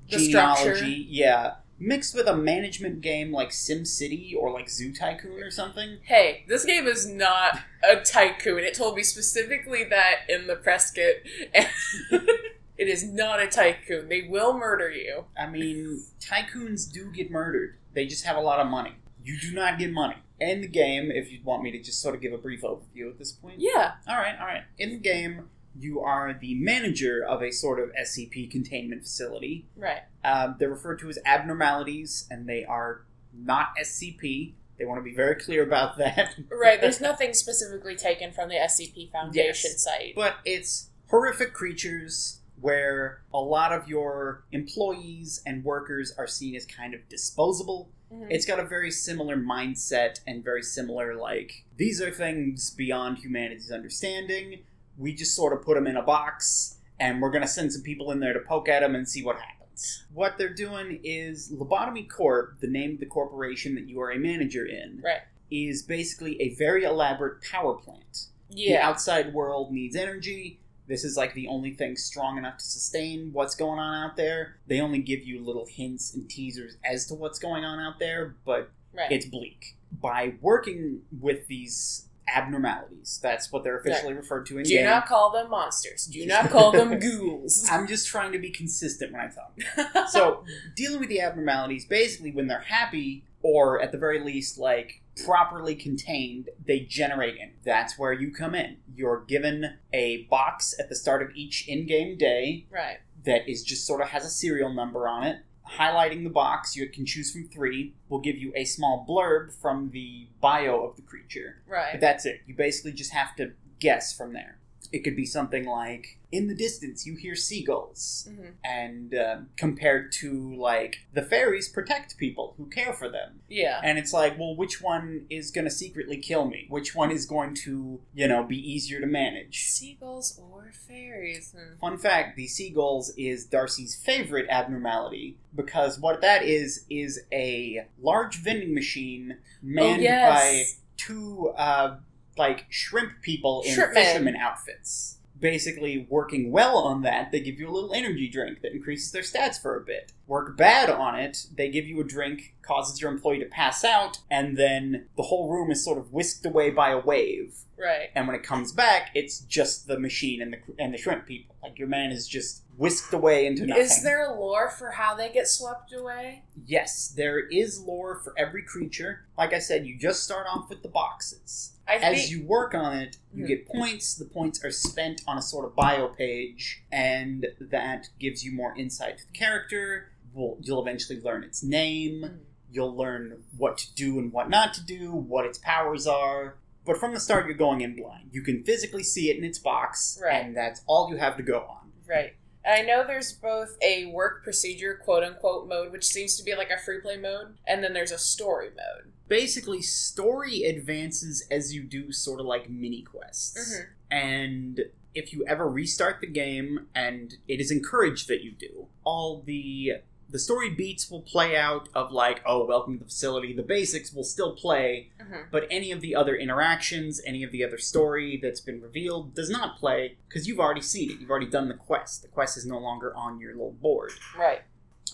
The 0.08 0.16
genealogy, 0.16 0.62
structure. 0.62 0.84
yeah, 0.86 1.54
mixed 1.82 2.14
with 2.14 2.26
a 2.26 2.36
management 2.36 3.00
game 3.00 3.32
like 3.32 3.50
SimCity 3.50 4.34
or 4.36 4.50
like 4.50 4.70
Zoo 4.70 4.92
Tycoon 4.92 5.42
or 5.42 5.50
something. 5.50 5.98
Hey, 6.02 6.44
this 6.48 6.64
game 6.64 6.86
is 6.86 7.06
not 7.06 7.60
a 7.82 7.96
tycoon. 8.00 8.60
It 8.60 8.74
told 8.74 8.96
me 8.96 9.02
specifically 9.02 9.84
that 9.84 10.20
in 10.28 10.46
the 10.46 10.56
press 10.56 10.90
kit. 10.90 11.26
it 11.52 12.88
is 12.88 13.04
not 13.04 13.42
a 13.42 13.48
tycoon. 13.48 14.08
They 14.08 14.22
will 14.22 14.56
murder 14.56 14.90
you. 14.90 15.24
I 15.38 15.48
mean, 15.48 16.04
tycoons 16.20 16.90
do 16.90 17.10
get 17.10 17.30
murdered. 17.30 17.76
They 17.94 18.06
just 18.06 18.24
have 18.24 18.36
a 18.36 18.40
lot 18.40 18.60
of 18.60 18.68
money. 18.68 18.94
You 19.24 19.38
do 19.38 19.52
not 19.52 19.78
get 19.78 19.92
money. 19.92 20.16
In 20.40 20.60
the 20.60 20.68
game, 20.68 21.10
if 21.12 21.30
you 21.30 21.38
want 21.44 21.62
me 21.62 21.70
to 21.70 21.78
just 21.78 22.00
sort 22.00 22.16
of 22.16 22.20
give 22.20 22.32
a 22.32 22.38
brief 22.38 22.62
overview 22.62 23.10
at 23.10 23.18
this 23.18 23.30
point. 23.30 23.56
Yeah. 23.58 23.92
All 24.08 24.16
right, 24.16 24.34
all 24.40 24.46
right. 24.46 24.64
In 24.78 24.90
the 24.90 24.98
game, 24.98 25.48
you 25.78 26.00
are 26.00 26.36
the 26.38 26.54
manager 26.56 27.24
of 27.24 27.42
a 27.42 27.50
sort 27.50 27.80
of 27.80 27.90
SCP 27.94 28.50
containment 28.50 29.02
facility. 29.02 29.66
Right. 29.76 30.02
Um, 30.24 30.56
they're 30.58 30.70
referred 30.70 30.98
to 31.00 31.08
as 31.08 31.18
abnormalities, 31.24 32.26
and 32.30 32.46
they 32.48 32.64
are 32.64 33.02
not 33.34 33.68
SCP. 33.80 34.52
They 34.78 34.84
want 34.84 34.98
to 34.98 35.02
be 35.04 35.14
very 35.14 35.36
clear 35.36 35.62
about 35.62 35.96
that. 35.98 36.34
Right. 36.50 36.80
There's 36.80 37.00
nothing 37.00 37.34
specifically 37.34 37.96
taken 37.96 38.32
from 38.32 38.48
the 38.48 38.56
SCP 38.56 39.10
Foundation 39.12 39.70
Yes. 39.72 39.82
site. 39.84 40.14
but 40.14 40.36
it's 40.44 40.90
horrific 41.08 41.52
creatures 41.52 42.40
where 42.60 43.22
a 43.34 43.40
lot 43.40 43.72
of 43.72 43.88
your 43.88 44.44
employees 44.52 45.42
and 45.44 45.64
workers 45.64 46.12
are 46.16 46.26
seen 46.28 46.54
as 46.54 46.64
kind 46.64 46.94
of 46.94 47.00
disposable. 47.08 47.90
Mhm. 48.12 48.28
It's 48.30 48.46
got 48.46 48.60
a 48.60 48.64
very 48.64 48.90
similar 48.90 49.36
mindset 49.36 50.20
and 50.26 50.44
very 50.44 50.62
similar, 50.62 51.14
like, 51.16 51.64
these 51.76 52.00
are 52.00 52.10
things 52.10 52.70
beyond 52.70 53.18
humanity's 53.18 53.70
understanding. 53.72 54.60
We 54.96 55.14
just 55.14 55.34
sort 55.34 55.52
of 55.52 55.62
put 55.64 55.74
them 55.74 55.86
in 55.86 55.96
a 55.96 56.02
box, 56.02 56.76
and 57.00 57.20
we're 57.20 57.30
going 57.30 57.42
to 57.42 57.48
send 57.48 57.72
some 57.72 57.82
people 57.82 58.10
in 58.12 58.20
there 58.20 58.32
to 58.32 58.40
poke 58.40 58.68
at 58.68 58.80
them 58.80 58.94
and 58.94 59.08
see 59.08 59.22
what 59.24 59.36
happens. 59.36 60.04
What 60.12 60.36
they're 60.38 60.52
doing 60.54 61.00
is 61.02 61.50
Lobotomy 61.52 62.08
Corp, 62.08 62.60
the 62.60 62.68
name 62.68 62.92
of 62.94 63.00
the 63.00 63.06
corporation 63.06 63.74
that 63.76 63.88
you 63.88 64.00
are 64.00 64.10
a 64.12 64.18
manager 64.18 64.66
in, 64.66 65.00
Right. 65.02 65.22
is 65.50 65.82
basically 65.82 66.40
a 66.40 66.54
very 66.54 66.84
elaborate 66.84 67.42
power 67.42 67.74
plant. 67.74 68.26
Yeah. 68.50 68.78
The 68.78 68.82
outside 68.84 69.32
world 69.32 69.72
needs 69.72 69.96
energy. 69.96 70.60
This 70.88 71.04
is 71.04 71.16
like 71.16 71.32
the 71.34 71.46
only 71.48 71.72
thing 71.72 71.96
strong 71.96 72.36
enough 72.36 72.58
to 72.58 72.64
sustain 72.64 73.30
what's 73.32 73.54
going 73.54 73.78
on 73.78 74.10
out 74.10 74.16
there. 74.16 74.56
They 74.66 74.80
only 74.80 74.98
give 74.98 75.22
you 75.24 75.42
little 75.42 75.64
hints 75.66 76.12
and 76.12 76.28
teasers 76.28 76.76
as 76.84 77.06
to 77.06 77.14
what's 77.14 77.38
going 77.38 77.64
on 77.64 77.80
out 77.80 77.98
there, 77.98 78.34
but 78.44 78.70
Right. 78.92 79.10
it's 79.10 79.24
bleak. 79.24 79.76
By 79.90 80.34
working 80.42 81.02
with 81.18 81.46
these 81.46 82.08
abnormalities, 82.28 83.18
that's 83.22 83.50
what 83.52 83.64
they're 83.64 83.78
officially 83.78 84.14
referred 84.14 84.46
to 84.46 84.58
in 84.58 84.64
game. 84.64 84.70
Do 84.70 84.76
game. 84.76 84.86
not 84.86 85.06
call 85.06 85.30
them 85.30 85.50
monsters. 85.50 86.06
Do 86.06 86.24
not 86.26 86.50
call 86.50 86.72
them 86.72 86.98
ghouls. 87.00 87.66
I'm 87.70 87.86
just 87.86 88.06
trying 88.08 88.32
to 88.32 88.38
be 88.38 88.50
consistent 88.50 89.12
when 89.12 89.20
I 89.20 89.28
talk. 89.28 90.08
So, 90.08 90.44
dealing 90.74 91.00
with 91.00 91.08
the 91.08 91.20
abnormalities, 91.20 91.84
basically, 91.84 92.32
when 92.32 92.46
they're 92.46 92.60
happy, 92.60 93.24
or 93.42 93.80
at 93.80 93.92
the 93.92 93.98
very 93.98 94.20
least, 94.20 94.58
like 94.58 95.02
properly 95.24 95.74
contained, 95.74 96.48
they 96.66 96.80
generate 96.80 97.36
in. 97.36 97.52
That's 97.64 97.98
where 97.98 98.12
you 98.12 98.32
come 98.32 98.54
in. 98.54 98.78
You're 98.94 99.24
given 99.26 99.78
a 99.92 100.24
box 100.30 100.74
at 100.78 100.88
the 100.88 100.94
start 100.94 101.22
of 101.22 101.30
each 101.34 101.68
in 101.68 101.86
game 101.86 102.16
day 102.16 102.66
right. 102.70 102.98
that 103.24 103.48
is 103.48 103.62
just 103.62 103.86
sort 103.86 104.00
of 104.00 104.08
has 104.08 104.24
a 104.24 104.30
serial 104.30 104.72
number 104.72 105.08
on 105.08 105.24
it. 105.24 105.38
Highlighting 105.78 106.24
the 106.24 106.30
box, 106.30 106.76
you 106.76 106.86
can 106.88 107.06
choose 107.06 107.32
from 107.32 107.48
three, 107.48 107.94
will 108.08 108.20
give 108.20 108.36
you 108.36 108.52
a 108.54 108.64
small 108.64 109.06
blurb 109.08 109.52
from 109.54 109.90
the 109.90 110.28
bio 110.40 110.84
of 110.84 110.96
the 110.96 111.02
creature. 111.02 111.62
But 111.66 111.72
Right. 111.72 112.00
that's 112.00 112.26
it. 112.26 112.40
You 112.46 112.54
basically 112.54 112.92
just 112.92 113.12
have 113.12 113.34
to 113.36 113.52
guess 113.78 114.12
from 114.16 114.32
there. 114.32 114.58
It 114.92 115.04
could 115.04 115.16
be 115.16 115.26
something 115.26 115.64
like, 115.66 116.18
in 116.30 116.48
the 116.48 116.54
distance, 116.54 117.06
you 117.06 117.16
hear 117.16 117.34
seagulls 117.34 118.28
hmm 118.30 118.42
and 118.64 119.14
um, 119.14 119.48
compared 119.56 120.12
to 120.12 120.54
like 120.54 120.96
the 121.12 121.22
fairies 121.22 121.68
protect 121.68 122.16
people 122.16 122.54
who 122.56 122.66
care 122.66 122.92
for 122.92 123.08
them 123.08 123.40
Yeah. 123.48 123.80
and 123.82 123.98
it's 123.98 124.12
like 124.12 124.38
well 124.38 124.54
which 124.54 124.80
one 124.80 125.26
is 125.30 125.50
going 125.50 125.64
to 125.64 125.70
secretly 125.70 126.16
kill 126.16 126.46
me 126.46 126.66
which 126.68 126.94
one 126.94 127.10
is 127.10 127.26
going 127.26 127.54
to 127.66 128.00
you 128.14 128.28
know 128.28 128.44
be 128.44 128.56
easier 128.56 129.00
to 129.00 129.06
manage 129.06 129.64
Seagulls 129.66 130.38
or 130.38 130.70
fairies? 130.72 131.54
Hmm. 131.56 131.76
fun 131.80 131.98
fact 131.98 132.36
the 132.36 132.46
seagulls 132.46 133.12
is 133.16 133.44
darcy's 133.46 133.94
favorite 133.96 134.46
abnormality 134.48 135.36
because 135.54 135.98
what 135.98 136.20
that 136.20 136.42
is 136.44 136.84
is 136.88 137.20
a 137.32 137.86
large 138.00 138.36
vending 138.36 138.74
machine 138.74 139.38
manned 139.62 140.00
oh, 140.00 140.02
yes. 140.02 140.28
by 140.30 140.64
two 140.96 141.52
uh, 141.56 141.96
like 142.36 142.66
shrimp 142.70 143.22
people 143.22 143.62
in 143.66 143.74
Shrimp 143.74 143.94
fisherman 143.94 144.36
outfits. 144.36 145.18
Basically, 145.38 146.06
working 146.08 146.52
well 146.52 146.78
on 146.78 147.02
that, 147.02 147.32
they 147.32 147.40
give 147.40 147.58
you 147.58 147.68
a 147.68 147.72
little 147.72 147.92
energy 147.92 148.28
drink 148.28 148.60
that 148.62 148.72
increases 148.72 149.10
their 149.10 149.22
stats 149.22 149.60
for 149.60 149.76
a 149.76 149.80
bit. 149.80 150.12
Work 150.28 150.56
bad 150.56 150.88
on 150.88 151.18
it, 151.18 151.46
they 151.56 151.68
give 151.68 151.84
you 151.84 152.00
a 152.00 152.04
drink, 152.04 152.54
causes 152.62 153.00
your 153.00 153.10
employee 153.10 153.40
to 153.40 153.46
pass 153.46 153.82
out, 153.82 154.18
and 154.30 154.56
then 154.56 155.08
the 155.16 155.24
whole 155.24 155.50
room 155.50 155.72
is 155.72 155.84
sort 155.84 155.98
of 155.98 156.12
whisked 156.12 156.46
away 156.46 156.70
by 156.70 156.90
a 156.90 156.98
wave. 157.00 157.56
Right. 157.76 158.10
And 158.14 158.28
when 158.28 158.36
it 158.36 158.44
comes 158.44 158.70
back, 158.70 159.10
it's 159.14 159.40
just 159.40 159.88
the 159.88 159.98
machine 159.98 160.40
and 160.40 160.52
the 160.52 160.58
and 160.78 160.94
the 160.94 160.98
shrimp 160.98 161.26
people. 161.26 161.56
Like 161.60 161.76
your 161.76 161.88
man 161.88 162.12
is 162.12 162.28
just 162.28 162.62
whisked 162.76 163.12
away 163.12 163.46
into 163.46 163.66
nothing. 163.66 163.82
Is 163.84 164.02
there 164.02 164.24
a 164.30 164.34
lore 164.38 164.70
for 164.70 164.90
how 164.92 165.14
they 165.14 165.30
get 165.30 165.46
swept 165.48 165.92
away? 165.92 166.42
Yes, 166.66 167.08
there 167.16 167.38
is 167.38 167.80
lore 167.80 168.20
for 168.22 168.34
every 168.38 168.62
creature. 168.62 169.26
Like 169.36 169.52
I 169.52 169.58
said, 169.58 169.86
you 169.86 169.98
just 169.98 170.22
start 170.24 170.46
off 170.48 170.68
with 170.70 170.82
the 170.82 170.88
boxes. 170.88 171.72
I 171.86 171.96
As 171.96 172.16
think. 172.18 172.30
you 172.30 172.46
work 172.46 172.74
on 172.74 172.96
it, 172.96 173.18
you 173.34 173.44
Mhm. 173.44 173.48
get 173.48 173.66
points. 173.66 174.14
The 174.14 174.24
points 174.24 174.64
are 174.64 174.70
spent 174.70 175.22
on 175.26 175.36
a 175.36 175.42
sort 175.42 175.64
of 175.66 175.74
bio 175.74 176.08
page, 176.08 176.84
and 176.90 177.46
that 177.60 178.08
gives 178.18 178.44
you 178.44 178.52
more 178.52 178.74
insight 178.76 179.18
to 179.18 179.26
the 179.26 179.32
character. 179.32 180.12
Well, 180.32 180.56
you'll 180.60 180.80
eventually 180.80 181.20
learn 181.20 181.44
its 181.44 181.62
name. 181.62 182.22
Mhm. 182.22 182.38
You'll 182.70 182.96
learn 182.96 183.42
what 183.56 183.76
to 183.78 183.94
do 183.94 184.18
and 184.18 184.32
what 184.32 184.48
not 184.48 184.72
to 184.74 184.82
do, 184.84 185.12
what 185.12 185.44
its 185.44 185.58
powers 185.58 186.06
are. 186.06 186.56
But 186.86 186.96
from 186.98 187.12
the 187.12 187.20
start, 187.20 187.46
you're 187.46 187.54
going 187.54 187.80
in 187.82 187.94
blind. 187.96 188.30
You 188.32 188.42
can 188.42 188.64
physically 188.64 189.02
see 189.04 189.30
it 189.30 189.36
in 189.36 189.44
its 189.44 189.58
box, 189.58 190.18
Right. 190.22 190.44
and 190.44 190.56
that's 190.56 190.80
all 190.86 191.10
you 191.10 191.16
have 191.16 191.36
to 191.36 191.42
go 191.42 191.60
on. 191.60 191.92
Right. 192.08 192.34
And 192.64 192.80
I 192.80 192.82
know 192.82 193.04
there's 193.06 193.32
both 193.32 193.76
a 193.82 194.06
work 194.06 194.44
procedure, 194.44 194.94
quote 195.02 195.24
unquote, 195.24 195.68
mode, 195.68 195.92
which 195.92 196.06
seems 196.06 196.36
to 196.36 196.44
be 196.44 196.54
like 196.54 196.70
a 196.70 196.78
free 196.78 197.00
play 197.00 197.16
mode, 197.16 197.56
and 197.66 197.82
then 197.82 197.92
there's 197.92 198.12
a 198.12 198.18
story 198.18 198.68
mode. 198.70 199.12
Basically, 199.28 199.82
story 199.82 200.64
advances 200.64 201.46
as 201.50 201.74
you 201.74 201.82
do 201.82 202.12
sort 202.12 202.38
of 202.40 202.46
like 202.46 202.68
mini 202.70 203.02
quests. 203.02 203.74
Mhm. 203.76 203.86
and 204.10 204.80
if 205.14 205.32
you 205.32 205.44
ever 205.46 205.68
restart 205.68 206.20
the 206.20 206.26
game 206.26 206.86
and 206.94 207.36
it 207.48 207.60
is 207.60 207.70
encouraged 207.70 208.28
that 208.28 208.42
you 208.42 208.50
do 208.50 208.88
all 209.04 209.42
the 209.42 209.92
the 210.32 210.38
story 210.38 210.70
beats 210.70 211.10
will 211.10 211.20
play 211.22 211.56
out 211.56 211.88
of 211.94 212.10
like 212.10 212.40
oh 212.46 212.64
welcome 212.64 212.94
to 212.94 212.98
the 213.00 213.04
facility 213.04 213.52
the 213.54 213.62
basics 213.62 214.12
will 214.12 214.24
still 214.24 214.54
play 214.56 215.10
Mhm. 215.20 215.44
but 215.52 215.66
any 215.70 215.92
of 215.92 216.00
the 216.00 216.14
other 216.16 216.34
interactions 216.34 217.20
any 217.26 217.42
of 217.42 217.52
the 217.52 217.62
other 217.62 217.78
story 217.78 218.38
that's 218.42 218.60
been 218.60 218.80
revealed 218.80 219.34
does 219.34 219.50
not 219.50 219.78
play 219.78 220.16
because 220.28 220.48
you've 220.48 220.58
already 220.60 220.80
seen 220.80 221.10
it 221.10 221.20
you've 221.20 221.30
already 221.30 221.46
done 221.50 221.68
the 221.68 221.74
quest 221.74 222.22
the 222.22 222.28
quest 222.28 222.56
is 222.56 222.66
no 222.66 222.78
longer 222.78 223.14
on 223.14 223.38
your 223.38 223.52
little 223.52 223.72
board 223.72 224.12
Right. 224.38 224.62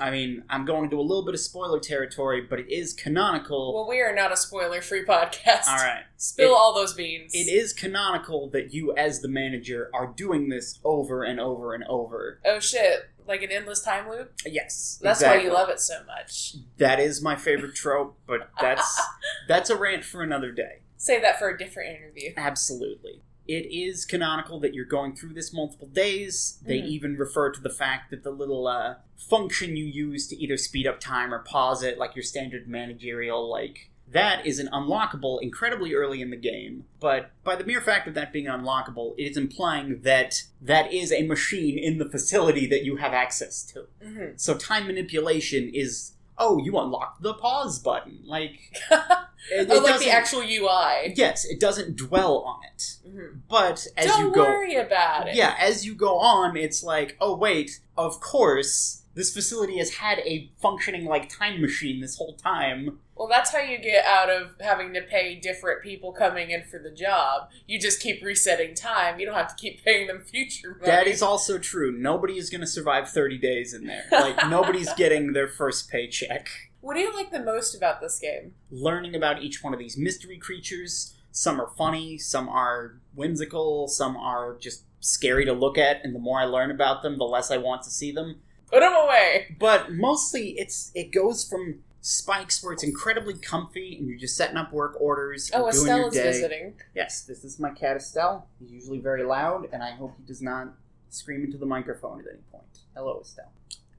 i 0.00 0.10
mean 0.10 0.44
i'm 0.48 0.64
going 0.64 0.84
into 0.84 0.98
a 1.00 1.02
little 1.02 1.24
bit 1.24 1.34
of 1.34 1.40
spoiler 1.40 1.80
territory 1.80 2.40
but 2.40 2.60
it 2.60 2.70
is 2.72 2.92
canonical 2.92 3.74
Well, 3.74 3.88
we 3.88 4.00
are 4.00 4.14
not 4.14 4.30
a 4.32 4.36
spoiler 4.36 4.80
free 4.80 5.04
podcast. 5.04 5.66
all 5.68 5.76
right 5.76 6.04
Spill 6.16 6.50
It- 6.52 6.56
all 6.56 6.74
those 6.74 6.94
beans. 6.94 7.32
it 7.34 7.48
is 7.48 7.72
canonical 7.72 8.48
that 8.50 8.72
you 8.72 8.94
as 8.96 9.20
the 9.20 9.28
manager 9.28 9.90
are 9.94 10.06
doing 10.16 10.48
this 10.48 10.78
over 10.84 11.22
and 11.24 11.38
over 11.40 11.74
and 11.74 11.84
over 11.84 12.40
Oh 12.44 12.60
shit. 12.60 13.08
Like 13.28 13.42
an 13.42 13.52
endless 13.52 13.82
time 13.82 14.08
loop? 14.08 14.32
Yes, 14.46 14.98
That's 15.02 15.22
why 15.22 15.36
you 15.36 15.52
love 15.52 15.68
it 15.68 15.80
so 15.80 16.02
much. 16.06 16.54
That 16.78 16.98
is 16.98 17.20
my 17.22 17.36
favorite 17.36 17.74
trope, 17.74 18.16
but 18.26 18.48
that's 18.60 19.00
that's 19.46 19.68
a 19.68 19.76
rant 19.76 20.02
for 20.04 20.22
another 20.22 20.50
day. 20.50 20.80
Save 20.96 21.20
that 21.22 21.38
for 21.38 21.48
a 21.50 21.56
different 21.58 21.94
interview. 21.96 22.32
Absolutely. 22.36 23.20
It 23.46 23.66
is 23.72 24.04
canonical 24.04 24.58
that 24.60 24.74
you're 24.74 24.84
going 24.84 25.14
through 25.14 25.34
this 25.34 25.52
multiple 25.52 25.86
days. 25.88 26.58
They 26.66 26.80
Mhm. 26.80 26.86
even 26.86 27.16
refer 27.16 27.50
to 27.50 27.60
the 27.60 27.70
fact 27.70 28.10
that 28.10 28.22
the 28.22 28.30
little 28.30 28.66
uh, 28.66 28.96
function 29.16 29.76
you 29.76 29.84
use 29.84 30.26
to 30.28 30.36
either 30.36 30.56
speed 30.56 30.86
up 30.86 30.98
time 31.00 31.32
or 31.32 31.38
pause 31.40 31.82
it, 31.82 31.98
like 31.98 32.14
your 32.16 32.22
standard 32.24 32.66
managerial, 32.68 33.48
like 33.48 33.90
that 34.12 34.46
is 34.46 34.58
an 34.58 34.68
unlockable 34.72 35.38
incredibly 35.42 35.94
early 35.94 36.22
in 36.22 36.30
the 36.30 36.36
game. 36.36 36.84
But 37.00 37.30
by 37.44 37.56
the 37.56 37.64
mere 37.64 37.80
fact 37.80 38.08
of 38.08 38.14
that 38.14 38.32
being 38.32 38.46
unlockable, 38.46 39.14
it 39.18 39.24
is 39.30 39.36
implying 39.36 40.00
that 40.02 40.42
that 40.62 40.92
is 40.92 41.12
a 41.12 41.22
machine 41.26 41.78
in 41.78 41.98
the 41.98 42.08
facility 42.08 42.66
that 42.68 42.84
you 42.84 42.96
have 42.96 43.12
access 43.12 43.62
to. 43.64 43.86
hmm 44.02 44.26
So 44.36 44.56
time 44.56 44.86
manipulation 44.86 45.70
is 45.74 46.12
oh, 46.40 46.56
you 46.62 46.78
unlocked 46.78 47.20
the 47.20 47.34
pause 47.34 47.80
button. 47.80 48.20
Like, 48.24 48.52
it, 48.92 49.68
oh, 49.68 49.74
like 49.74 49.84
doesn't- 49.84 50.06
the 50.06 50.10
actual 50.12 50.42
UI. 50.42 51.12
Yes, 51.16 51.44
it 51.44 51.58
doesn't 51.58 51.96
dwell 51.96 52.38
on 52.42 52.60
it. 52.64 52.96
Mhm. 53.08 53.40
But 53.48 53.84
as 53.96 54.06
Don't 54.06 54.20
you 54.28 54.32
go, 54.32 54.44
worry 54.44 54.76
about 54.76 55.26
it. 55.28 55.34
yeah, 55.34 55.56
as 55.58 55.84
you 55.84 55.96
go 55.96 56.18
on, 56.18 56.56
it's 56.56 56.84
like, 56.84 57.16
oh 57.20 57.34
wait, 57.36 57.80
of 57.96 58.20
course, 58.20 59.02
this 59.18 59.34
facility 59.34 59.78
has 59.78 59.94
had 59.94 60.20
a 60.20 60.48
functioning 60.62 61.04
like 61.04 61.28
time 61.28 61.60
machine 61.60 62.00
this 62.00 62.16
whole 62.16 62.34
time. 62.34 63.00
Well, 63.16 63.26
that's 63.26 63.50
how 63.50 63.58
you 63.58 63.76
get 63.78 64.04
out 64.04 64.30
of 64.30 64.52
having 64.60 64.94
to 64.94 65.00
pay 65.00 65.34
different 65.34 65.82
people 65.82 66.12
coming 66.12 66.50
in 66.50 66.62
for 66.62 66.78
the 66.78 66.92
job. 66.92 67.50
You 67.66 67.80
just 67.80 68.00
keep 68.00 68.22
resetting 68.22 68.76
time. 68.76 69.18
You 69.18 69.26
don't 69.26 69.34
have 69.34 69.56
to 69.56 69.60
keep 69.60 69.84
paying 69.84 70.06
them 70.06 70.20
future 70.20 70.76
money. 70.78 70.86
That 70.86 71.08
is 71.08 71.20
also 71.20 71.58
true. 71.58 71.90
Nobody 71.90 72.38
is 72.38 72.48
going 72.48 72.60
to 72.60 72.66
survive 72.66 73.08
30 73.08 73.38
days 73.38 73.74
in 73.74 73.86
there. 73.88 74.04
Like, 74.12 74.36
nobody's 74.48 74.92
getting 74.94 75.32
their 75.32 75.48
first 75.48 75.90
paycheck. 75.90 76.48
What 76.80 76.94
do 76.94 77.00
you 77.00 77.12
like 77.12 77.32
the 77.32 77.42
most 77.42 77.74
about 77.74 78.00
this 78.00 78.20
game? 78.20 78.54
Learning 78.70 79.16
about 79.16 79.42
each 79.42 79.64
one 79.64 79.72
of 79.72 79.80
these 79.80 79.98
mystery 79.98 80.38
creatures. 80.38 81.16
Some 81.32 81.60
are 81.60 81.72
funny, 81.76 82.18
some 82.18 82.48
are 82.48 83.00
whimsical, 83.16 83.88
some 83.88 84.16
are 84.16 84.56
just 84.58 84.84
scary 85.00 85.44
to 85.44 85.52
look 85.52 85.76
at, 85.76 86.04
and 86.04 86.14
the 86.14 86.20
more 86.20 86.40
I 86.40 86.44
learn 86.44 86.70
about 86.70 87.02
them, 87.02 87.18
the 87.18 87.24
less 87.24 87.50
I 87.50 87.56
want 87.56 87.82
to 87.82 87.90
see 87.90 88.12
them. 88.12 88.42
Put 88.70 88.80
them 88.80 88.94
away. 88.94 89.56
But 89.58 89.92
mostly, 89.92 90.50
it's 90.58 90.90
it 90.94 91.12
goes 91.12 91.48
from 91.48 91.80
spikes 92.00 92.62
where 92.62 92.72
it's 92.72 92.84
incredibly 92.84 93.34
comfy 93.34 93.96
and 93.98 94.08
you're 94.08 94.18
just 94.18 94.36
setting 94.36 94.56
up 94.56 94.72
work 94.72 94.96
orders. 95.00 95.50
Oh, 95.52 95.68
Estelle 95.68 96.08
is 96.08 96.14
visiting. 96.14 96.74
Yes, 96.94 97.22
this 97.22 97.44
is 97.44 97.58
my 97.58 97.70
cat 97.70 97.96
Estelle. 97.96 98.46
He's 98.58 98.70
usually 98.70 98.98
very 98.98 99.24
loud, 99.24 99.68
and 99.72 99.82
I 99.82 99.90
hope 99.90 100.14
he 100.16 100.24
does 100.24 100.40
not 100.40 100.74
scream 101.10 101.44
into 101.44 101.58
the 101.58 101.66
microphone 101.66 102.20
at 102.20 102.26
any 102.30 102.42
point. 102.52 102.64
Hello, 102.94 103.20
Estelle. 103.22 103.52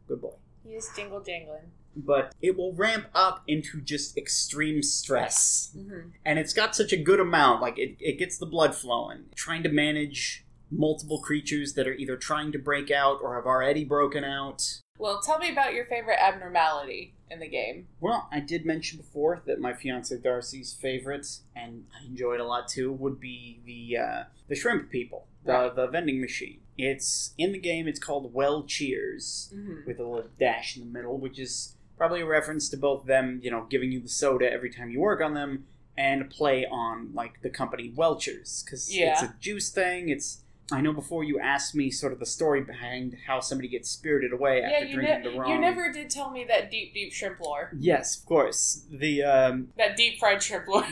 Good 0.08 0.22
boy. 0.22 0.34
He 0.64 0.72
is 0.72 0.90
jingle 0.96 1.22
jangling. 1.22 1.72
But 1.96 2.34
it 2.42 2.56
will 2.56 2.74
ramp 2.74 3.08
up 3.14 3.44
into 3.48 3.82
just 3.82 4.18
extreme 4.18 4.84
stress. 4.84 5.72
Mm-hmm. 5.76 6.10
And 6.24 6.40
it's 6.40 6.54
got 6.54 6.76
such 6.76 6.94
a 6.94 6.98
good 6.98 7.20
amount, 7.20 7.62
like, 7.62 7.78
it, 7.78 7.98
it 8.00 8.20
gets 8.20 8.38
the 8.38 8.46
blood 8.46 8.76
flowing. 8.76 9.26
Trying 9.36 9.64
to 9.64 9.70
manage 9.70 10.46
multiple 10.72 11.20
creatures 11.20 11.74
that 11.74 11.88
are 11.88 11.94
either 11.94 12.16
trying 12.18 12.52
to 12.52 12.60
break 12.60 12.92
out 12.92 13.20
or 13.22 13.36
have 13.36 13.46
already 13.46 13.84
broken 13.84 14.24
out. 14.24 14.82
Well, 14.98 15.22
tell 15.22 15.40
me 15.40 15.52
about 15.52 15.74
your 15.74 15.86
favorite 15.86 16.20
abnormality 16.22 17.14
in 17.32 17.40
the 17.40 17.48
game. 17.48 17.88
Well, 18.02 18.28
I 18.32 18.40
did 18.42 18.66
mention 18.66 18.98
before 18.98 19.42
that 19.46 19.60
my 19.62 19.74
fiance 19.74 20.16
Darcy's 20.18 20.74
favorite, 20.74 21.28
and 21.56 21.86
I 22.00 22.06
enjoyed 22.06 22.40
a 22.40 22.46
lot 22.46 22.68
too, 22.68 22.92
would 22.92 23.20
be 23.20 23.62
the 23.66 23.98
uh, 23.98 24.24
the 24.48 24.56
shrimp 24.56 24.90
people, 24.92 25.28
the 25.46 25.52
Right. 25.54 25.76
the 25.76 25.88
vending 25.88 26.20
machine. 26.20 26.60
It's 26.78 27.34
in 27.38 27.52
the 27.52 27.60
game. 27.60 27.88
It's 27.88 28.00
called 28.00 28.34
Well 28.34 28.64
Cheers 28.64 29.54
Mm-hmm. 29.56 29.88
with 29.88 30.00
a 30.00 30.04
little 30.04 30.30
dash 30.40 30.76
in 30.78 30.84
the 30.84 30.90
middle, 30.92 31.18
which 31.18 31.40
is 31.40 31.76
probably 31.98 32.22
a 32.22 32.26
reference 32.26 32.68
to 32.70 32.78
both 32.78 33.06
them, 33.06 33.40
you 33.44 33.52
know, 33.52 33.66
giving 33.70 33.92
you 33.92 34.00
the 34.02 34.10
soda 34.10 34.52
every 34.52 34.70
time 34.70 34.90
you 34.90 35.00
work 35.00 35.22
on 35.22 35.34
them, 35.34 35.66
and 35.98 36.30
play 36.30 36.66
on 36.66 37.12
like 37.14 37.42
the 37.42 37.50
company 37.50 37.92
Welchers 37.96 38.64
because 38.64 38.90
it's 38.92 39.22
a 39.22 39.34
juice 39.40 39.70
thing. 39.70 40.10
It's 40.10 40.44
I 40.72 40.82
know 40.82 40.94
before 40.94 41.24
you 41.24 41.40
asked 41.40 41.74
me 41.76 41.90
sort 41.92 42.14
of 42.14 42.20
the 42.20 42.26
story 42.26 42.62
behind 42.62 43.16
how 43.28 43.40
somebody 43.40 43.68
gets 43.68 43.90
spirited 43.90 44.34
away 44.34 44.60
Yeah, 44.62 44.68
after 44.70 44.94
drinking 44.94 45.24
ne- 45.24 45.30
the 45.32 45.40
wrong. 45.40 45.52
you 45.52 45.60
never 45.60 45.92
did 45.92 46.10
tell 46.10 46.30
me 46.32 46.44
that 46.46 46.70
deep, 46.72 46.94
deep 46.94 47.12
shrimp 47.14 47.40
lore. 47.40 47.72
Yes, 47.80 48.18
of 48.20 48.26
course. 48.26 48.84
The 48.92 49.24
um, 49.24 49.70
That 49.78 49.96
deep 49.98 50.20
fried 50.20 50.42
shrimp 50.44 50.68
lore. 50.68 50.86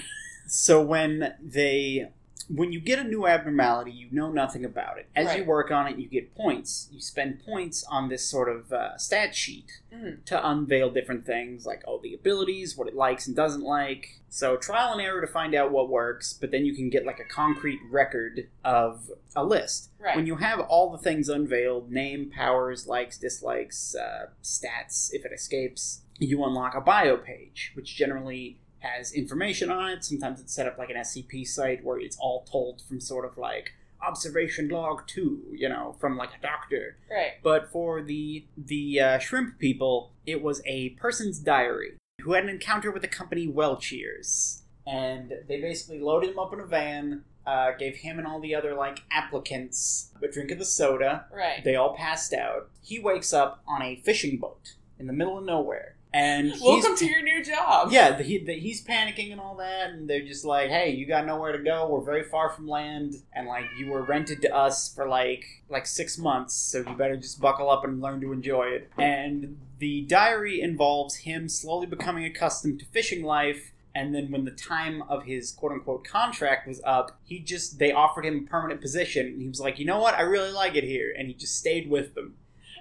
so 0.48 0.82
when 0.82 1.34
they 1.42 2.10
when 2.50 2.72
you 2.72 2.80
get 2.80 2.98
a 3.00 3.04
new 3.04 3.28
abnormality, 3.28 3.92
you 3.92 4.08
know 4.12 4.32
nothing 4.32 4.64
about 4.64 4.98
it. 4.98 5.08
As 5.16 5.36
you 5.36 5.44
work 5.44 5.70
on 5.72 5.88
it, 5.88 5.98
you 5.98 6.08
get 6.08 6.34
points. 6.36 6.88
You 6.92 7.02
spend 7.02 7.44
points 7.46 7.84
on 7.90 8.08
this 8.10 8.24
sort 8.26 8.50
of 8.50 8.72
uh, 8.72 8.98
stat 8.98 9.36
sheet 9.36 9.82
Mhm. 9.94 10.24
to 10.26 10.48
unveil 10.50 10.90
different 10.90 11.26
things 11.26 11.66
like 11.66 11.84
oh 11.88 12.00
the 12.02 12.14
abilities, 12.14 12.78
what 12.78 12.88
it 12.88 12.96
likes 12.96 13.28
and 13.28 13.36
doesn't 13.36 13.64
like. 13.64 14.20
So 14.30 14.56
trial 14.58 14.92
and 14.94 15.02
error 15.02 15.22
to 15.22 15.28
find 15.28 15.56
out 15.56 15.72
what 15.72 15.90
works, 15.90 16.34
but 16.34 16.52
then 16.52 16.66
you 16.66 16.74
can 16.76 16.90
get 16.90 17.06
like 17.06 17.20
a 17.20 17.24
concrete 17.34 17.80
record 17.90 18.48
of 18.64 19.12
a 19.36 19.44
list. 19.44 19.90
Right. 20.00 20.16
When 20.16 20.28
you 20.28 20.36
have 20.38 20.60
all 20.60 20.92
the 20.92 20.98
things 20.98 21.30
unveiled 21.30 21.92
name, 21.92 22.30
powers, 22.30 22.88
likes, 22.88 23.18
dislikes, 23.18 23.96
uh, 23.96 24.28
stats, 24.44 25.10
if 25.14 25.26
it 25.26 25.32
escapes 25.34 26.02
you 26.20 26.44
unlock 26.44 26.74
a 26.74 26.82
bio 26.82 27.16
page, 27.16 27.72
which 27.76 27.96
generally 27.96 28.58
has 28.80 29.14
information 29.14 29.72
on 29.72 29.90
it. 29.90 30.04
Sometimes 30.04 30.40
it's 30.40 30.54
set 30.54 30.68
up 30.68 30.78
like 30.78 30.90
an 30.90 30.98
SCP 30.98 31.48
site 31.48 31.84
where 31.84 32.00
it's 32.00 32.18
all 32.20 32.44
told 32.50 32.82
from 32.82 33.00
sort 33.00 33.26
of 33.26 33.38
like 33.38 33.72
observation 34.06 34.70
log 34.70 35.08
two, 35.08 35.42
you 35.52 35.68
know, 35.70 35.96
from 36.00 36.18
like 36.18 36.30
a 36.38 36.42
doctor. 36.42 36.98
right. 37.12 37.34
But 37.44 37.72
for 37.72 38.02
the 38.02 38.46
the 38.58 39.00
uh, 39.00 39.20
shrimp 39.20 39.60
people, 39.60 40.14
it 40.26 40.42
was 40.42 40.62
a 40.66 40.90
person's 40.92 41.40
diary 41.40 41.94
who 42.22 42.34
had 42.34 42.44
an 42.44 42.50
encounter 42.50 42.92
with 42.92 43.02
the 43.02 43.08
company 43.08 43.48
Wellcheers, 43.48 44.62
and 44.86 45.34
they 45.48 45.62
basically 45.62 46.00
loaded 46.00 46.32
him 46.32 46.40
up 46.40 46.54
in 46.54 46.60
a 46.60 46.66
van, 46.66 47.24
uh, 47.46 47.72
gave 47.78 47.98
him 47.98 48.18
and 48.18 48.28
all 48.28 48.40
the 48.40 48.56
other 48.56 48.74
like 48.74 49.04
applicants 49.12 50.12
a 50.24 50.28
drink 50.28 50.52
of 50.52 50.60
the 50.60 50.66
soda. 50.66 51.26
Right. 51.34 51.64
They 51.64 51.76
all 51.76 51.96
passed 51.96 52.34
out. 52.34 52.70
He 52.82 53.00
wakes 53.00 53.34
up 53.34 53.64
on 53.68 53.82
a 53.82 53.96
fishing 53.98 54.38
boat 54.38 54.76
in 55.00 55.08
the 55.08 55.14
middle 55.14 55.38
of 55.38 55.46
nowhere, 55.46 55.96
and 56.18 56.52
he's 56.52 56.62
Welcome 56.62 56.96
to 56.98 57.06
your 57.06 57.22
new 57.22 57.44
job. 57.44 57.92
yeah, 57.92 58.18
the, 58.18 58.24
he, 58.24 58.40
the, 58.40 58.54
he's 58.54 58.84
panicking 58.84 59.32
and 59.32 59.40
all 59.40 59.56
that, 59.58 59.92
and 59.92 60.10
they're 60.10 60.26
just 60.26 60.44
like, 60.44 60.70
"Hey, 60.70 60.92
you 60.92 61.06
got 61.06 61.26
nowhere 61.26 61.52
to 61.56 61.64
go. 61.64 61.88
We're 61.88 62.02
very 62.02 62.24
far 62.24 62.50
from 62.50 62.68
land, 62.68 63.16
and 63.34 63.48
like 63.48 63.66
you 63.78 63.92
were 63.92 64.02
rented 64.02 64.42
to 64.42 64.56
us 64.56 64.94
for 64.94 65.08
like 65.08 65.46
like 65.70 65.86
six 65.86 66.18
months, 66.18 66.56
so 66.56 66.80
you 66.80 66.96
better 66.96 67.18
just 67.18 67.40
buckle 67.40 67.70
up 67.70 67.84
and 67.84 68.02
learn 68.02 68.22
to 68.22 68.32
enjoy 68.32 68.68
it." 68.68 68.90
And 68.98 69.58
the 69.80 70.02
diary 70.02 70.60
involves 70.62 71.18
him 71.18 71.48
slowly 71.50 71.86
becoming 71.86 72.26
accustomed 72.26 72.80
to 72.80 72.86
fishing 72.86 73.24
life. 73.24 73.72
And 73.94 74.14
then, 74.14 74.30
when 74.30 74.46
the 74.46 74.52
time 74.52 75.02
of 75.10 75.24
his 75.24 75.52
"quote 75.52 75.72
unquote" 75.72 76.04
contract 76.04 76.68
was 76.68 76.82
up, 76.84 77.20
he 77.24 77.40
just 77.40 77.80
they 77.80 77.92
offered 77.92 78.26
him 78.26 78.46
a 78.46 78.50
permanent 78.50 78.82
position, 78.82 79.26
and 79.28 79.42
he 79.42 79.48
was 79.48 79.60
like, 79.60 79.80
"You 79.80 79.86
know 79.86 80.00
what? 80.00 80.16
I 80.16 80.22
really 80.22 80.52
like 80.52 80.76
it 80.76 80.84
here," 80.84 81.14
and 81.18 81.28
he 81.28 81.34
just 81.34 81.58
stayed 81.58 81.90
with 81.90 82.16
them. 82.16 82.36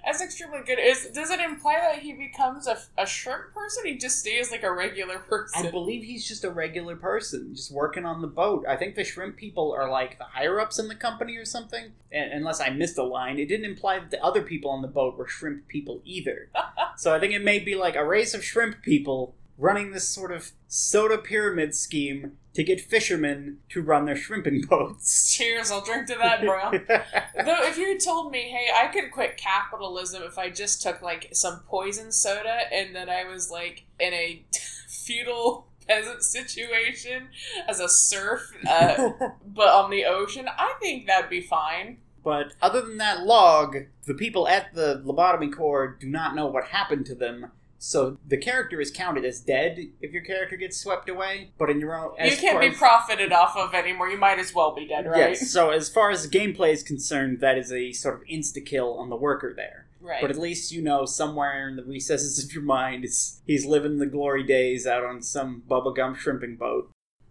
That's 0.05 0.21
extremely 0.21 0.59
good. 0.65 0.79
Is 0.79 1.07
does 1.13 1.29
it 1.29 1.39
imply 1.39 1.79
that 1.79 1.99
he 1.99 2.13
becomes 2.13 2.67
a, 2.67 2.77
a 2.97 3.05
shrimp 3.05 3.53
person? 3.53 3.85
He 3.85 3.97
just 3.97 4.19
stays 4.19 4.51
like 4.51 4.63
a 4.63 4.71
regular 4.71 5.19
person. 5.29 5.67
I 5.67 5.71
believe 5.71 6.03
he's 6.03 6.27
just 6.27 6.43
a 6.43 6.49
regular 6.49 6.95
person, 6.95 7.55
just 7.55 7.71
working 7.71 8.05
on 8.05 8.21
the 8.21 8.27
boat. 8.27 8.65
I 8.67 8.75
think 8.75 8.95
the 8.95 9.03
shrimp 9.03 9.37
people 9.37 9.73
are 9.73 9.89
like 9.89 10.17
the 10.17 10.25
higher 10.25 10.59
ups 10.59 10.79
in 10.79 10.87
the 10.87 10.95
company 10.95 11.35
or 11.37 11.45
something. 11.45 11.91
And, 12.11 12.31
unless 12.31 12.61
I 12.61 12.69
missed 12.69 12.97
a 12.97 13.03
line, 13.03 13.39
it 13.39 13.47
didn't 13.47 13.65
imply 13.65 13.99
that 13.99 14.11
the 14.11 14.23
other 14.23 14.41
people 14.41 14.71
on 14.71 14.81
the 14.81 14.87
boat 14.87 15.17
were 15.17 15.27
shrimp 15.27 15.67
people 15.67 16.01
either. 16.05 16.49
so 16.97 17.13
I 17.13 17.19
think 17.19 17.33
it 17.33 17.43
may 17.43 17.59
be 17.59 17.75
like 17.75 17.95
a 17.95 18.05
race 18.05 18.33
of 18.33 18.43
shrimp 18.43 18.81
people 18.81 19.35
running 19.57 19.91
this 19.91 20.07
sort 20.07 20.31
of 20.31 20.51
soda 20.67 21.17
pyramid 21.17 21.73
scheme 21.73 22.37
to 22.57 22.63
get 22.63 22.81
fishermen 22.81 23.59
to 23.69 23.83
run 23.83 24.05
their 24.05 24.15
shrimping 24.15 24.61
boats. 24.67 25.31
Cheers! 25.31 25.69
I'll 25.69 25.85
drink 25.85 26.07
to 26.07 26.15
that, 26.15 26.41
bro. 26.41 26.71
Though, 27.45 27.63
if 27.67 27.77
you 27.77 27.99
told 27.99 28.31
me, 28.31 28.49
hey, 28.49 28.69
I 28.75 28.87
could 28.87 29.11
quit 29.11 29.37
capitalism 29.37 30.23
if 30.23 30.39
I 30.39 30.49
just 30.49 30.81
took 30.81 31.03
like 31.03 31.29
some 31.33 31.59
poison 31.67 32.11
soda 32.11 32.61
and 32.73 32.95
then 32.95 33.09
I 33.09 33.25
was 33.25 33.51
like 33.51 33.85
in 33.99 34.11
a 34.11 34.43
feudal 34.87 35.67
peasant 35.87 36.23
situation 36.23 37.27
as 37.67 37.79
a 37.79 37.87
serf, 37.87 38.51
uh, 38.67 39.11
but 39.45 39.67
on 39.67 39.91
the 39.91 40.05
ocean, 40.05 40.49
I 40.57 40.73
think 40.81 41.05
that'd 41.05 41.29
be 41.29 41.41
fine. 41.41 41.97
But 42.23 42.53
other 42.59 42.81
than 42.81 42.97
that 42.97 43.23
log, 43.23 43.77
the 44.05 44.15
people 44.15 44.47
at 44.47 44.73
the 44.73 45.03
Lobotomy 45.05 45.55
Corp 45.55 45.99
do 45.99 46.07
not 46.07 46.33
know 46.33 46.47
what 46.47 46.65
happened 46.65 47.05
to 47.05 47.15
them. 47.15 47.51
So 47.79 48.17
the 48.27 48.37
character 48.37 48.81
is 48.81 48.89
counted 48.91 49.23
as 49.23 49.39
dead 49.39 49.79
if 50.01 50.11
your 50.11 50.23
character 50.23 50.55
gets 50.57 50.77
swept 50.77 51.09
away. 51.09 51.51
But 51.57 51.69
in 51.69 51.79
your 51.79 51.95
own, 51.95 52.11
you 52.23 52.35
can't 52.35 52.59
be 52.59 52.67
as- 52.67 52.77
profited 52.77 53.31
off 53.31 53.55
of 53.55 53.73
anymore. 53.73 54.09
You 54.09 54.17
might 54.17 54.39
as 54.39 54.53
well 54.53 54.73
be 54.73 54.87
dead, 54.87 55.05
right? 55.07 55.31
Yes. 55.31 55.51
So 55.51 55.69
as 55.69 55.87
far 55.89 56.09
as 56.09 56.27
gameplay 56.27 56.71
is 56.73 56.81
concerned, 56.83 57.39
that 57.41 57.57
is 57.57 57.71
a 57.71 57.91
sort 57.93 58.15
of 58.15 58.27
insta 58.27 58.65
kill 58.65 58.95
on 58.97 59.09
the 59.09 59.15
worker 59.15 59.53
there. 59.55 59.85
Right. 60.01 60.21
But 60.21 60.31
at 60.31 60.37
least 60.37 60.71
you 60.71 60.81
know 60.81 61.05
somewhere 61.05 61.67
in 61.69 61.75
the 61.75 61.83
recesses 61.83 62.43
of 62.43 62.53
your 62.53 62.63
mind 62.63 63.03
is 63.05 63.41
he's 63.45 63.65
living 63.65 63.97
the 63.97 64.05
glory 64.05 64.43
days 64.43 64.87
out 64.87 65.03
on 65.03 65.21
some 65.21 65.63
bubblegum 65.69 66.15
shrimping 66.15 66.55
boat. 66.55 66.89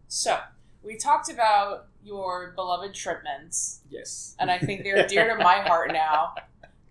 so 0.09 0.39
we 0.83 0.97
talked 0.97 1.29
about 1.29 1.89
your 2.05 2.53
beloved 2.55 2.93
shrimpmans, 2.95 3.81
Yes. 3.91 4.37
and 4.39 4.49
I 4.53 4.59
think 4.61 4.85
they're 4.85 5.05
dear 5.09 5.37
to 5.37 5.43
my 5.43 5.61
heart 5.63 5.91
now. 5.93 6.35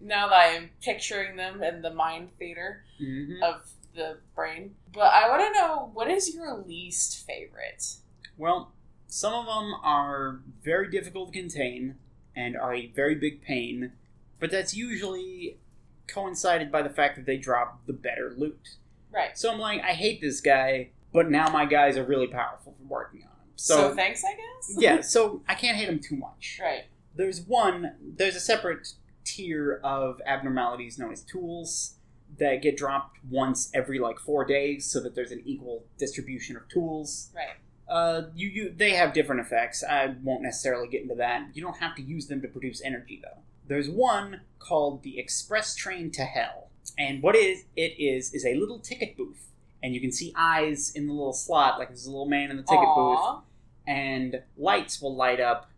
Now 0.05 0.29
that 0.29 0.35
I'm 0.55 0.69
picturing 0.81 1.35
them 1.35 1.63
in 1.63 1.81
the 1.81 1.91
mind 1.93 2.29
theater. 2.37 2.83
hmm 2.97 3.41
of 3.43 3.67
the 3.95 4.17
brain. 4.35 4.75
But 4.93 5.13
I 5.13 5.29
want 5.29 5.41
to 5.53 5.59
know 5.59 5.89
what 5.93 6.09
is 6.09 6.35
your 6.35 6.57
least 6.67 7.25
favorite? 7.25 7.95
Well, 8.37 8.73
some 9.07 9.33
of 9.33 9.45
them 9.45 9.73
are 9.83 10.41
very 10.63 10.89
difficult 10.89 11.31
to 11.31 11.39
contain 11.39 11.95
and 12.35 12.57
are 12.57 12.75
a 12.75 12.87
very 12.87 13.15
big 13.15 13.41
pain, 13.41 13.93
but 14.39 14.51
that's 14.51 14.75
usually 14.75 15.57
coincided 16.07 16.71
by 16.71 16.81
the 16.81 16.89
fact 16.89 17.15
that 17.15 17.25
they 17.25 17.37
drop 17.37 17.85
the 17.87 17.93
better 17.93 18.33
loot. 18.37 18.75
Right. 19.13 19.37
So 19.37 19.49
I'm 19.51 19.59
like, 19.59 19.81
I 19.81 19.93
hate 19.93 20.19
this 20.19 20.41
guy, 20.41 20.89
but 21.13 21.31
now 21.31 21.49
my 21.49 21.65
guys 21.65 21.95
are 21.97 22.03
really 22.03 22.27
powerful 22.27 22.73
from 22.77 22.89
working 22.89 23.21
on 23.21 23.29
him. 23.29 23.51
So, 23.55 23.75
So, 23.91 23.95
thanks, 23.95 24.23
I 24.25 24.31
guess. 24.35 24.75
yeah, 24.77 24.99
so 25.15 25.41
I 25.47 25.55
can't 25.55 25.77
hate 25.77 25.87
him 25.87 25.99
too 25.99 26.17
much. 26.17 26.59
Right. 26.61 26.83
There's 27.15 27.39
one, 27.41 27.95
there's 28.17 28.35
a 28.35 28.41
separate 28.41 28.89
tier 29.25 29.81
of 29.83 30.21
abnormalities 30.25 30.97
known 30.97 31.11
as 31.11 31.21
tools. 31.21 31.95
that 32.37 32.61
get 32.61 32.75
dropped 32.75 33.17
once 33.29 33.69
every 33.73 33.99
like 33.99 34.19
four 34.19 34.43
days, 34.45 34.85
so 34.85 34.99
that 34.99 35.15
there's 35.15 35.31
an 35.31 35.41
equal 35.45 35.85
distribution 35.97 36.57
of 36.57 36.67
tools. 36.69 37.31
Right. 37.35 37.57
Uh, 37.87 38.29
you, 38.35 38.47
you 38.49 38.73
they 38.75 38.91
have 38.91 39.13
different 39.13 39.41
effects. 39.41 39.83
I 39.83 40.15
won't 40.23 40.41
necessarily 40.41 40.87
get 40.87 41.03
into 41.03 41.15
that. 41.15 41.49
You 41.53 41.61
don't 41.61 41.77
have 41.77 41.95
to 41.95 42.01
use 42.01 42.27
them 42.27 42.41
to 42.41 42.47
produce 42.47 42.81
energy 42.83 43.21
though. 43.23 43.41
There's 43.67 43.89
one 43.89 44.41
called 44.59 45.03
the 45.03 45.19
Express 45.19 45.75
Train 45.75 46.11
to 46.11 46.23
Hell, 46.23 46.69
and 46.97 47.21
what 47.21 47.35
is 47.35 47.65
it 47.75 47.93
is 47.99 48.33
is 48.33 48.45
a 48.45 48.55
little 48.55 48.79
ticket 48.79 49.15
booth, 49.15 49.51
and 49.83 49.93
you 49.93 50.01
can 50.01 50.11
see 50.11 50.33
eyes 50.35 50.91
in 50.95 51.07
the 51.07 51.13
little 51.13 51.33
slot, 51.33 51.77
like 51.79 51.89
there's 51.89 52.05
a 52.07 52.11
little 52.11 52.27
man 52.27 52.49
in 52.49 52.57
the 52.57 52.63
ticket 52.63 52.89
booth, 52.95 53.43
and 53.87 54.41
lights 54.57 54.99
will 55.01 55.15
light 55.15 55.39
up. 55.39 55.69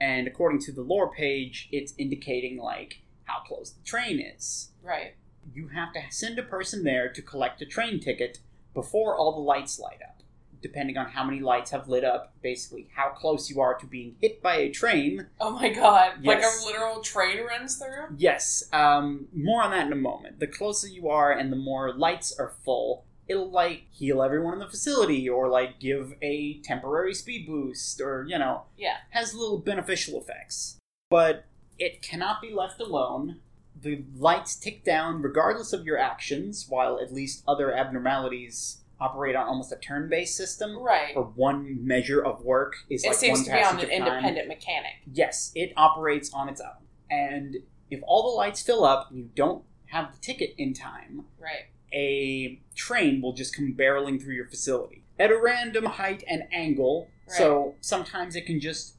And 0.00 0.26
according 0.26 0.60
to 0.60 0.72
the 0.72 0.82
lore 0.82 1.12
page, 1.12 1.68
it's 1.72 1.94
indicating 1.98 2.58
like 2.58 3.00
how 3.24 3.40
close 3.40 3.70
the 3.70 3.84
train 3.84 4.20
is. 4.20 4.70
Right. 4.82 5.14
You 5.52 5.68
have 5.68 5.92
to 5.94 6.00
send 6.10 6.38
a 6.38 6.42
person 6.42 6.84
there 6.84 7.08
to 7.08 7.22
collect 7.22 7.62
a 7.62 7.66
train 7.66 8.00
ticket 8.00 8.38
before 8.74 9.16
all 9.16 9.32
the 9.32 9.40
lights 9.40 9.78
light 9.78 10.00
up. 10.06 10.22
Depending 10.60 10.96
on 10.96 11.06
how 11.06 11.22
many 11.22 11.38
lights 11.38 11.70
have 11.70 11.88
lit 11.88 12.02
up, 12.02 12.32
basically 12.42 12.88
how 12.94 13.10
close 13.10 13.48
you 13.48 13.60
are 13.60 13.74
to 13.74 13.86
being 13.86 14.16
hit 14.20 14.42
by 14.42 14.56
a 14.56 14.70
train. 14.70 15.26
Oh 15.40 15.50
my 15.50 15.68
god. 15.68 16.24
Like 16.24 16.42
a 16.42 16.66
literal 16.66 17.00
train 17.00 17.44
runs 17.44 17.76
through? 17.76 18.16
Yes, 18.16 18.64
um, 18.72 19.28
more 19.32 19.62
on 19.62 19.70
that 19.70 19.86
in 19.86 19.92
a 19.92 19.96
moment. 19.96 20.40
The 20.40 20.48
closer 20.48 20.88
you 20.88 21.08
are 21.08 21.30
and 21.30 21.52
the 21.52 21.56
more 21.56 21.94
lights 21.94 22.36
are 22.36 22.54
full, 22.64 23.04
it'll 23.28 23.50
like 23.50 23.82
heal 23.90 24.22
everyone 24.22 24.54
in 24.54 24.58
the 24.58 24.68
facility 24.68 25.28
or 25.28 25.48
like 25.48 25.78
give 25.78 26.14
a 26.22 26.60
temporary 26.64 27.14
speed 27.14 27.46
boost 27.46 28.00
or, 28.00 28.24
you 28.28 28.38
know, 28.38 28.62
Yeah. 28.76 28.96
has 29.10 29.34
little 29.34 29.58
beneficial 29.58 30.20
effects. 30.20 30.78
But 31.10 31.44
it 31.78 32.02
cannot 32.02 32.40
be 32.42 32.50
left 32.52 32.80
alone. 32.80 33.40
The 33.80 34.04
lights 34.16 34.56
tick 34.56 34.82
down 34.84 35.22
regardless 35.22 35.72
of 35.72 35.84
your 35.86 35.98
actions, 35.98 36.66
while 36.68 36.98
at 36.98 37.12
least 37.12 37.44
other 37.46 37.72
abnormalities 37.72 38.78
operate 39.00 39.36
on 39.36 39.46
almost 39.46 39.70
a 39.70 39.76
turn-based 39.76 40.36
system. 40.36 40.76
Right. 40.76 41.14
Or 41.16 41.22
one 41.24 41.86
measure 41.86 42.24
of 42.24 42.42
work 42.44 42.74
is 42.90 43.04
It 43.04 43.08
like 43.08 43.16
seems 43.18 43.38
one 43.40 43.44
to 43.44 43.52
be 43.52 43.62
on 43.62 43.78
an 43.78 43.90
independent 43.90 44.48
mechanic. 44.48 44.94
Yes, 45.12 45.52
it 45.54 45.72
operates 45.76 46.32
on 46.34 46.48
its 46.48 46.60
own. 46.60 46.86
And 47.08 47.58
if 47.90 48.00
all 48.02 48.22
the 48.32 48.36
lights 48.36 48.60
fill 48.62 48.84
up 48.84 49.10
and 49.10 49.18
you 49.18 49.30
don't 49.36 49.62
have 49.86 50.12
the 50.12 50.18
ticket 50.20 50.54
in 50.58 50.74
time, 50.74 51.26
Right. 51.38 51.66
A 51.92 52.60
train 52.74 53.20
will 53.20 53.32
just 53.32 53.54
come 53.54 53.74
barreling 53.78 54.22
through 54.22 54.34
your 54.34 54.46
facility 54.46 55.02
at 55.18 55.30
a 55.30 55.38
random 55.38 55.84
height 55.84 56.22
and 56.28 56.44
angle. 56.52 57.08
So 57.26 57.74
sometimes 57.80 58.36
it 58.36 58.46
can 58.46 58.58
just 58.58 58.94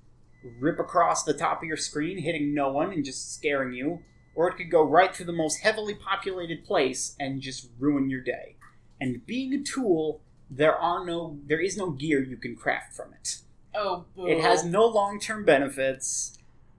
rip 0.59 0.79
across 0.79 1.23
the 1.23 1.33
top 1.33 1.63
of 1.63 1.67
your 1.67 1.77
screen, 1.77 2.19
hitting 2.19 2.53
no 2.53 2.71
one 2.71 2.91
and 2.91 3.03
just 3.03 3.33
scaring 3.33 3.73
you, 3.73 4.03
or 4.35 4.49
it 4.49 4.55
could 4.55 4.69
go 4.69 4.83
right 4.83 5.15
through 5.15 5.25
the 5.25 5.33
most 5.33 5.61
heavily 5.61 5.95
populated 5.95 6.63
place 6.63 7.15
and 7.19 7.41
just 7.41 7.69
ruin 7.79 8.09
your 8.09 8.21
day. 8.21 8.55
And 9.01 9.25
being 9.25 9.53
a 9.53 9.63
tool, 9.63 10.21
there 10.49 10.75
are 10.75 11.05
no 11.05 11.39
there 11.45 11.59
is 11.59 11.75
no 11.77 11.91
gear 11.91 12.23
you 12.23 12.37
can 12.37 12.55
craft 12.55 12.93
from 12.93 13.13
it. 13.13 13.39
Oh, 13.73 14.05
boo. 14.15 14.27
It 14.27 14.41
has 14.41 14.63
no 14.63 14.85
long-term 14.85 15.45
benefits. 15.45 16.37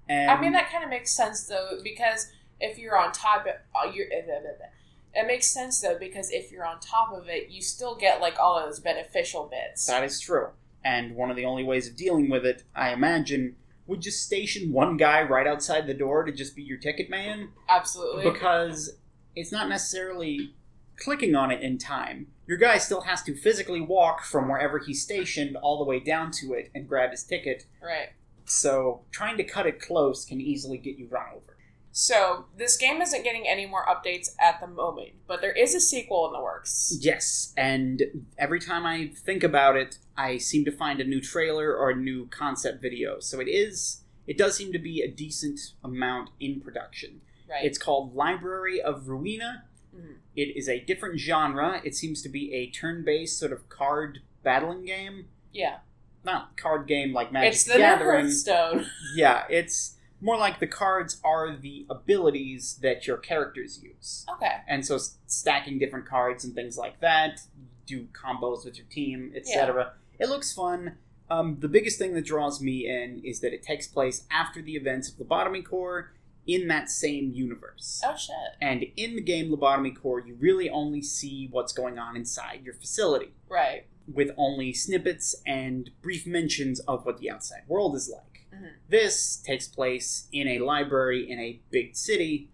And 0.08 0.30
I 0.30 0.40
mean, 0.40 0.52
that 0.52 0.70
kind 0.70 0.84
of 0.84 0.90
makes 0.90 1.10
sense 1.10 1.46
though, 1.46 1.78
because 1.82 2.32
if 2.60 2.78
you're 2.78 2.98
on 2.98 3.12
top 3.12 3.46
of 3.46 3.54
uh, 3.74 3.90
you're, 3.92 4.06
uh, 4.06 4.32
uh, 4.32 4.64
uh, 4.64 4.66
it 5.14 5.26
makes 5.26 5.46
sense 5.46 5.80
though 5.80 5.98
because 5.98 6.30
if 6.30 6.52
you're 6.52 6.66
on 6.66 6.80
top 6.80 7.12
of 7.12 7.28
it, 7.28 7.50
you 7.50 7.62
still 7.62 7.96
get 7.96 8.20
like 8.20 8.38
all 8.38 8.58
of 8.58 8.66
those 8.66 8.80
beneficial 8.80 9.50
bits. 9.50 9.86
That 9.86 10.04
is 10.04 10.20
true. 10.20 10.48
And 10.84 11.14
one 11.14 11.30
of 11.30 11.36
the 11.36 11.44
only 11.44 11.64
ways 11.64 11.88
of 11.88 11.96
dealing 11.96 12.30
with 12.30 12.46
it, 12.46 12.62
I 12.74 12.92
imagine, 12.92 13.56
would 13.86 14.00
just 14.00 14.24
station 14.24 14.72
one 14.72 14.96
guy 14.96 15.22
right 15.22 15.46
outside 15.46 15.86
the 15.86 15.94
door 15.94 16.24
to 16.24 16.32
just 16.32 16.56
be 16.56 16.62
your 16.62 16.78
ticket 16.78 17.10
man. 17.10 17.50
Absolutely. 17.68 18.30
Because 18.30 18.96
it's 19.36 19.52
not 19.52 19.68
necessarily 19.68 20.54
clicking 20.96 21.34
on 21.34 21.50
it 21.50 21.60
in 21.60 21.76
time. 21.76 22.28
Your 22.46 22.58
guy 22.58 22.78
still 22.78 23.02
has 23.02 23.22
to 23.24 23.34
physically 23.34 23.80
walk 23.80 24.24
from 24.24 24.48
wherever 24.48 24.78
he's 24.78 25.02
stationed 25.02 25.56
all 25.56 25.78
the 25.78 25.84
way 25.84 25.98
down 26.00 26.30
to 26.32 26.52
it 26.52 26.70
and 26.74 26.88
grab 26.88 27.10
his 27.10 27.24
ticket. 27.24 27.66
right. 27.82 28.10
So 28.44 29.02
trying 29.12 29.36
to 29.36 29.44
cut 29.44 29.66
it 29.66 29.80
close 29.80 30.24
can 30.24 30.40
easily 30.40 30.76
get 30.76 30.98
you 30.98 31.06
run 31.08 31.26
over. 31.36 31.56
So 31.92 32.46
this 32.56 32.76
game 32.76 33.02
isn't 33.02 33.24
getting 33.24 33.48
any 33.48 33.66
more 33.66 33.84
updates 33.86 34.30
at 34.40 34.60
the 34.60 34.66
moment, 34.68 35.10
but 35.26 35.40
there 35.40 35.52
is 35.52 35.74
a 35.74 35.80
sequel 35.80 36.26
in 36.26 36.32
the 36.32 36.40
works. 36.40 36.96
Yes, 37.00 37.52
and 37.56 38.02
every 38.38 38.60
time 38.60 38.86
I 38.86 39.10
think 39.24 39.42
about 39.42 39.76
it, 39.76 39.98
I 40.16 40.38
seem 40.38 40.64
to 40.66 40.72
find 40.72 41.00
a 41.00 41.04
new 41.04 41.20
trailer 41.20 41.74
or 41.76 41.90
a 41.90 41.96
new 41.96 42.26
concept 42.26 42.80
video. 42.80 43.18
So 43.20 43.40
it 43.40 43.48
is, 43.48 44.02
it 44.26 44.38
does 44.38 44.56
seem 44.56 44.72
to 44.72 44.78
be 44.78 45.02
a 45.02 45.10
decent 45.10 45.58
amount 45.82 46.30
in 46.38 46.60
production. 46.60 47.22
Right. 47.50 47.64
It's 47.64 47.78
called 47.78 48.14
Library 48.14 48.80
of 48.80 49.04
Ruina. 49.06 49.62
Mhm. 49.94 50.18
It 50.36 50.56
is 50.56 50.68
a 50.68 50.78
different 50.78 51.18
genre. 51.18 51.80
It 51.84 51.96
seems 51.96 52.22
to 52.22 52.28
be 52.28 52.54
a 52.54 52.70
turn-based 52.70 53.36
sort 53.36 53.52
of 53.52 53.68
card 53.68 54.20
battling 54.44 54.84
game. 54.84 55.28
yeah. 55.52 55.78
Not 56.22 56.54
card 56.58 56.86
game 56.86 57.14
like 57.14 57.32
Magic 57.32 57.54
It's 57.54 57.64
the 57.64 57.72
the 57.72 57.78
Gathering. 57.78 58.26
Hearthstone. 58.26 58.86
Yeah, 59.16 59.44
it's 59.48 59.96
more 60.20 60.36
like 60.36 60.60
the 60.60 60.66
cards 60.66 61.20
are 61.24 61.56
the 61.56 61.86
abilities 61.88 62.78
that 62.82 63.06
your 63.06 63.16
characters 63.16 63.80
use. 63.82 64.26
Okay. 64.34 64.56
and 64.68 64.84
so 64.84 64.96
s- 64.96 65.16
stacking 65.26 65.78
different 65.78 66.06
cards 66.06 66.44
and 66.44 66.54
things 66.54 66.76
like 66.76 67.00
that 67.00 67.40
do 67.86 68.06
combos 68.12 68.64
with 68.64 68.76
your 68.78 68.86
team 68.90 69.32
etc 69.34 69.92
it 70.18 70.28
looks 70.28 70.52
fun 70.52 70.96
um, 71.30 71.56
the 71.60 71.68
biggest 71.68 71.96
thing 71.98 72.14
that 72.14 72.24
draws 72.24 72.60
me 72.60 72.88
in 72.88 73.20
is 73.24 73.40
that 73.40 73.52
it 73.54 73.62
takes 73.62 73.86
place 73.86 74.26
after 74.32 74.60
the 74.60 74.72
events 74.74 75.08
of 75.08 75.14
Lobotomy 75.16 75.64
Corp 75.64 76.08
in 76.46 76.66
that 76.68 76.90
same 76.90 77.30
universe 77.32 78.02
Oh 78.04 78.16
shit. 78.16 78.34
and 78.60 78.84
in 78.96 79.14
the 79.14 79.20
game 79.22 79.50
Lobotomy 79.50 79.94
Corp 79.96 80.26
you 80.26 80.36
really 80.40 80.68
only 80.68 81.02
see 81.02 81.48
what's 81.50 81.72
going 81.72 81.98
on 81.98 82.16
inside 82.16 82.60
your 82.64 82.74
facility 82.74 83.32
Right. 83.48 83.86
with 84.12 84.30
only 84.36 84.72
snippets 84.72 85.34
and 85.46 85.90
brief 86.02 86.26
mentions 86.26 86.80
of 86.80 87.04
what 87.06 87.18
the 87.18 87.30
outside 87.30 87.62
world 87.68 87.94
is 87.94 88.08
like 88.12 88.29
Mhm. 88.52 88.72
this 88.88 89.36
takes 89.36 89.68
place 89.68 90.28
in 90.32 90.48
a 90.48 90.58
library 90.58 91.30
in 91.30 91.38
a 91.38 91.60
big 91.70 91.94
city 91.96 92.50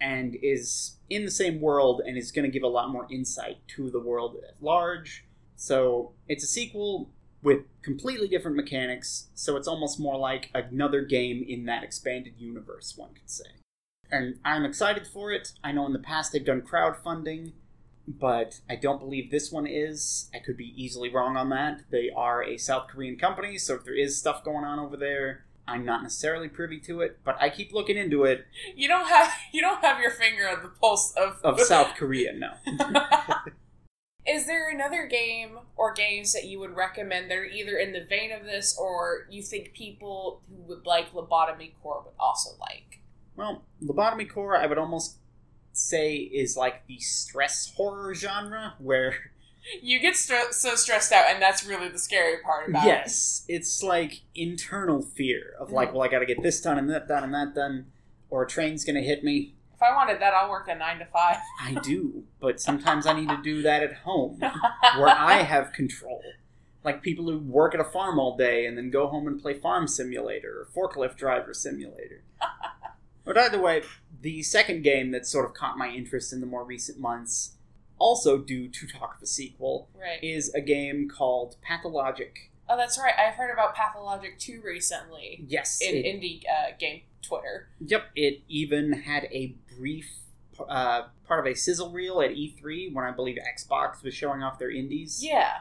and 0.00 0.36
is 0.36 0.98
in 1.08 1.24
the 1.24 1.30
same 1.30 1.60
world 1.60 2.00
and 2.04 2.16
is 2.16 2.32
going 2.32 2.44
to 2.44 2.50
give 2.50 2.62
a 2.62 2.68
lot 2.68 2.90
more 2.90 3.06
insight 3.10 3.66
to 3.68 3.90
the 3.90 4.00
world 4.00 4.36
at 4.46 4.62
large. 4.62 5.24
So 5.56 6.14
it's 6.28 6.44
a 6.44 6.46
sequel 6.46 7.10
with 7.42 7.64
completely 7.82 8.26
different 8.26 8.56
mechanics, 8.56 9.28
so 9.34 9.56
it's 9.56 9.68
almost 9.68 10.00
more 10.00 10.16
like 10.16 10.50
another 10.54 11.02
game 11.02 11.44
in 11.46 11.66
that 11.66 11.84
expanded 11.84 12.34
universe, 12.38 12.96
one 12.96 13.12
could 13.14 13.28
say. 13.30 13.44
And 14.10 14.38
I'm 14.44 14.64
excited 14.64 15.06
for 15.06 15.30
it. 15.30 15.52
I 15.62 15.72
know 15.72 15.86
in 15.86 15.92
the 15.92 15.98
past 15.98 16.32
they've 16.32 16.44
done 16.44 16.62
crowdfunding, 16.62 17.52
but 18.06 18.60
I 18.68 18.76
don't 18.76 19.00
believe 19.00 19.30
this 19.30 19.50
one 19.50 19.66
is. 19.66 20.30
I 20.34 20.38
could 20.38 20.56
be 20.56 20.74
easily 20.76 21.08
wrong 21.08 21.36
on 21.36 21.48
that. 21.50 21.82
They 21.90 22.10
are 22.14 22.42
a 22.42 22.56
South 22.58 22.88
Korean 22.88 23.16
company, 23.16 23.58
so 23.58 23.74
if 23.74 23.84
there 23.84 23.96
is 23.96 24.18
stuff 24.18 24.44
going 24.44 24.64
on 24.64 24.78
over 24.78 24.96
there, 24.96 25.44
I'm 25.66 25.84
not 25.84 26.02
necessarily 26.02 26.48
privy 26.48 26.78
to 26.80 27.00
it, 27.00 27.20
but 27.24 27.40
I 27.40 27.48
keep 27.48 27.72
looking 27.72 27.96
into 27.96 28.24
it 28.24 28.44
You 28.76 28.86
don't 28.86 29.08
have 29.08 29.32
you 29.52 29.60
don't 29.62 29.82
have 29.82 30.00
your 30.00 30.10
finger 30.10 30.48
on 30.48 30.62
the 30.62 30.68
pulse 30.68 31.12
of 31.16 31.40
of 31.42 31.60
South 31.60 31.94
Korea, 31.96 32.32
no. 32.34 32.50
Is 34.26 34.46
there 34.46 34.70
another 34.70 35.06
game 35.06 35.58
or 35.76 35.92
games 35.92 36.32
that 36.32 36.44
you 36.44 36.58
would 36.60 36.74
recommend 36.74 37.30
that 37.30 37.36
are 37.36 37.44
either 37.44 37.76
in 37.76 37.92
the 37.92 38.04
vein 38.04 38.32
of 38.32 38.44
this 38.44 38.76
or 38.78 39.26
you 39.30 39.42
think 39.42 39.74
people 39.74 40.40
who 40.48 40.62
would 40.62 40.86
like 40.86 41.12
Lobotomy 41.12 41.72
Corp 41.82 42.06
would 42.06 42.14
also 42.18 42.56
like? 42.58 43.00
Well, 43.36 43.64
Lobotomy 43.82 44.28
Corp, 44.28 44.62
I 44.62 44.66
would 44.66 44.78
almost 44.78 45.18
say, 45.76 46.16
is 46.16 46.56
like 46.56 46.86
the 46.86 46.98
stress 46.98 47.72
horror 47.76 48.14
genre, 48.14 48.74
where, 48.78 49.14
You 49.82 49.98
get 49.98 50.14
stre- 50.14 50.52
so 50.52 50.74
stressed 50.74 51.10
out, 51.12 51.26
and 51.32 51.40
that's 51.42 51.64
really 51.64 51.88
the 51.88 51.98
scary 51.98 52.36
part 52.42 52.68
about 52.68 52.84
it. 52.84 52.88
yes, 52.88 53.44
it's 53.48 53.82
like 53.82 54.22
internal 54.34 55.00
fear 55.02 55.54
of 55.58 55.70
like, 55.72 55.90
Mhm. 55.90 55.94
well, 55.94 56.02
I 56.02 56.08
gotta 56.08 56.26
get 56.26 56.42
this 56.42 56.60
done 56.60 56.78
and 56.78 56.88
that 56.90 57.08
done 57.08 57.24
and 57.24 57.32
that 57.34 57.54
done, 57.54 57.90
or 58.30 58.42
a 58.42 58.46
train's 58.46 58.84
gonna 58.84 59.00
hit 59.00 59.24
me. 59.24 59.54
If 59.74 59.82
I 59.82 59.94
wanted 59.94 60.20
that, 60.20 60.34
I'll 60.34 60.50
work 60.50 60.68
a 60.68 60.74
nine 60.74 60.98
to 60.98 61.06
five. 61.06 61.38
I 61.60 61.74
do, 61.82 62.24
but 62.40 62.60
sometimes 62.60 63.06
I 63.06 63.12
need 63.14 63.28
to 63.30 63.40
do 63.42 63.62
that 63.62 63.82
at 63.82 63.94
home, 63.98 64.38
where 64.98 65.08
I 65.08 65.38
have 65.42 65.72
control. 65.72 66.22
Like 66.84 67.00
people 67.02 67.24
who 67.30 67.38
work 67.38 67.74
at 67.74 67.80
a 67.80 67.84
farm 67.84 68.18
all 68.18 68.36
day 68.36 68.66
and 68.66 68.76
then 68.76 68.90
go 68.90 69.06
home 69.08 69.26
and 69.26 69.40
play 69.40 69.54
Farm 69.54 69.88
Simulator 69.88 70.68
or 70.76 70.88
Forklift 70.90 71.16
Driver 71.16 71.54
Simulator. 71.54 72.22
but 73.24 73.38
either 73.38 73.58
way, 73.58 73.82
the 74.24 74.42
second 74.42 74.82
game 74.82 75.12
that 75.12 75.26
sort 75.26 75.44
of 75.44 75.54
caught 75.54 75.78
my 75.78 75.88
interest 75.90 76.32
in 76.32 76.40
the 76.40 76.46
more 76.46 76.64
recent 76.64 76.98
months, 76.98 77.52
also 77.98 78.38
due 78.38 78.68
to 78.68 78.86
talk 78.86 79.16
of 79.16 79.22
a 79.22 79.26
sequel, 79.26 79.88
right. 80.00 80.18
is 80.22 80.52
a 80.54 80.60
game 80.60 81.08
called 81.08 81.56
Pathologic. 81.62 82.50
Oh, 82.68 82.76
that's 82.76 82.98
right. 82.98 83.14
I've 83.18 83.34
heard 83.34 83.52
about 83.52 83.74
Pathologic 83.76 84.38
2 84.38 84.62
recently 84.64 85.44
Yes, 85.46 85.80
in 85.82 85.94
it, 85.96 86.04
indie 86.06 86.42
uh, 86.50 86.72
game 86.78 87.02
Twitter. 87.22 87.68
yep. 87.78 88.06
It 88.16 88.40
even 88.48 88.92
had 89.02 89.24
a 89.24 89.54
brief 89.78 90.08
uh, 90.68 91.02
part 91.28 91.40
of 91.40 91.46
a 91.46 91.54
sizzle 91.54 91.90
reel 91.92 92.20
at 92.22 92.30
E3 92.30 92.92
when 92.94 93.04
I 93.04 93.10
believe 93.10 93.36
Xbox 93.36 94.02
was 94.02 94.14
showing 94.14 94.42
off 94.42 94.58
their 94.58 94.70
indies. 94.70 95.20
Yeah. 95.22 95.52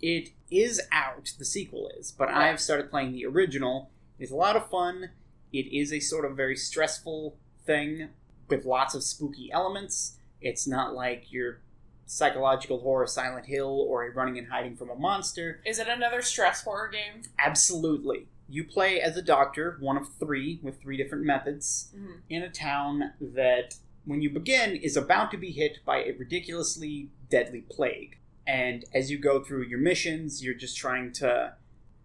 it 0.00 0.30
is 0.50 0.80
out 0.92 1.32
the 1.38 1.44
sequel 1.44 1.90
is 1.98 2.12
but 2.12 2.28
Right. 2.28 2.50
i've 2.50 2.60
started 2.60 2.90
playing 2.90 3.12
the 3.12 3.24
original 3.24 3.88
it's 4.18 4.30
a 4.32 4.36
lot 4.36 4.54
of 4.56 4.68
fun 4.68 5.10
it 5.52 5.66
is 5.72 5.92
a 5.92 6.00
sort 6.00 6.24
of 6.26 6.36
very 6.36 6.56
stressful 6.56 7.36
thing 7.64 8.08
with 8.48 8.64
lots 8.64 8.94
of 8.94 9.02
spooky 9.02 9.50
elements 9.52 10.18
It's 10.40 10.66
not 10.66 10.92
like 10.94 11.30
your 11.32 11.60
psychological 12.04 12.80
horror 12.80 13.06
Silent 13.06 13.46
Hill 13.46 13.86
or 13.88 14.04
a 14.04 14.10
running 14.10 14.36
and 14.38 14.48
hiding 14.48 14.76
from 14.76 14.90
a 14.90 14.94
monster. 14.96 15.60
Is 15.64 15.78
it 15.78 15.86
another 15.88 16.20
stress 16.20 16.62
horror 16.62 16.88
game? 16.88 17.22
Absolutely. 17.38 18.26
You 18.48 18.64
play 18.64 19.00
as 19.00 19.16
a 19.16 19.22
doctor, 19.22 19.76
one 19.80 19.96
of 19.96 20.12
three, 20.18 20.58
with 20.62 20.80
three 20.80 20.96
different 20.96 21.24
methods, 21.24 21.92
Mhm. 21.96 22.20
in 22.28 22.42
a 22.42 22.50
town 22.50 23.12
that, 23.20 23.76
when 24.04 24.20
you 24.20 24.28
begin, 24.30 24.74
is 24.76 24.96
about 24.96 25.30
to 25.30 25.36
be 25.38 25.52
hit 25.52 25.78
by 25.86 26.02
a 26.02 26.12
ridiculously 26.12 27.08
deadly 27.30 27.62
plague. 27.62 28.18
And 28.46 28.84
as 28.92 29.10
you 29.10 29.18
go 29.18 29.42
through 29.42 29.66
your 29.68 29.78
missions, 29.78 30.42
you're 30.42 30.54
just 30.54 30.76
trying 30.76 31.12
to 31.12 31.54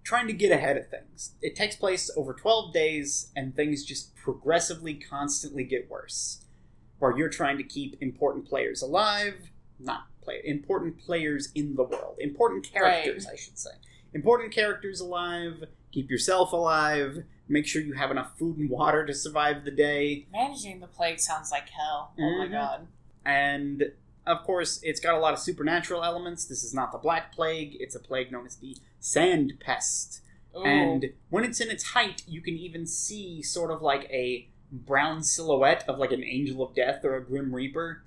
trying 0.08 0.26
to 0.28 0.32
get 0.34 0.54
ahead 0.54 0.78
of 0.78 0.88
things. 0.88 1.34
It 1.42 1.54
takes 1.54 1.76
place 1.76 2.10
over 2.16 2.32
12 2.34 2.72
days, 2.74 3.30
and 3.36 3.54
things 3.54 3.84
just 3.84 4.16
progressively, 4.16 4.94
constantly 4.94 5.66
get 5.66 5.90
worse. 5.90 6.46
Where 7.00 7.18
you're 7.18 7.28
trying 7.28 7.58
to 7.58 7.64
keep 7.64 7.98
important 8.02 8.48
players 8.48 8.82
alive, 8.82 9.50
not 9.78 10.08
play 10.22 10.40
important 10.46 10.98
players 10.98 11.50
in 11.56 11.76
the 11.76 11.84
world, 11.84 12.16
important 12.20 12.72
characters, 12.72 13.28
I 13.28 13.36
should 13.36 13.60
say. 13.60 13.72
Important 14.14 14.54
characters 14.54 15.02
alive, 15.02 15.66
keep 15.92 16.10
yourself 16.10 16.54
alive, 16.54 17.26
make 17.50 17.68
sure 17.68 17.82
you 17.82 17.94
have 17.94 18.10
enough 18.10 18.38
food 18.40 18.58
and 18.60 18.70
water 18.70 19.06
to 19.06 19.14
survive 19.14 19.66
the 19.66 19.72
day, 19.72 20.26
Managing 20.32 20.80
the 20.80 20.88
plague 20.88 21.20
sounds 21.20 21.52
like 21.52 21.68
hell. 21.68 22.14
Oh 22.18 22.38
my 22.38 22.48
Mhm. 22.48 22.52
god. 22.52 22.88
and 23.26 23.92
of 24.28 24.44
course, 24.44 24.80
it's 24.84 25.00
got 25.00 25.16
a 25.16 25.20
lot 25.20 25.34
of 25.34 25.40
supernatural 25.40 26.04
elements. 26.04 26.46
This 26.46 26.64
is 26.64 26.74
not 26.74 26.92
the 26.92 26.98
Black 26.98 27.34
Plague, 27.34 27.78
it's 27.80 27.96
a 27.96 28.00
plague 28.00 28.32
known 28.32 28.46
as 28.46 28.58
the 28.58 28.76
Sand 29.00 29.54
Pest. 29.60 30.22
Ooh. 30.56 30.64
And 30.64 31.14
when 31.30 31.44
it's 31.44 31.60
in 31.62 31.70
its 31.70 31.84
height, 31.92 32.24
you 32.28 32.42
can 32.42 32.56
even 32.58 32.86
see 32.86 33.42
sort 33.42 33.72
of 33.72 33.82
like 33.82 34.04
a 34.12 34.50
brown 34.72 35.24
silhouette 35.24 35.84
of 35.88 35.98
like 35.98 36.12
an 36.12 36.24
angel 36.24 36.62
of 36.64 36.76
death 36.76 37.04
or 37.06 37.16
a 37.16 37.24
grim 37.24 37.54
reaper, 37.56 38.04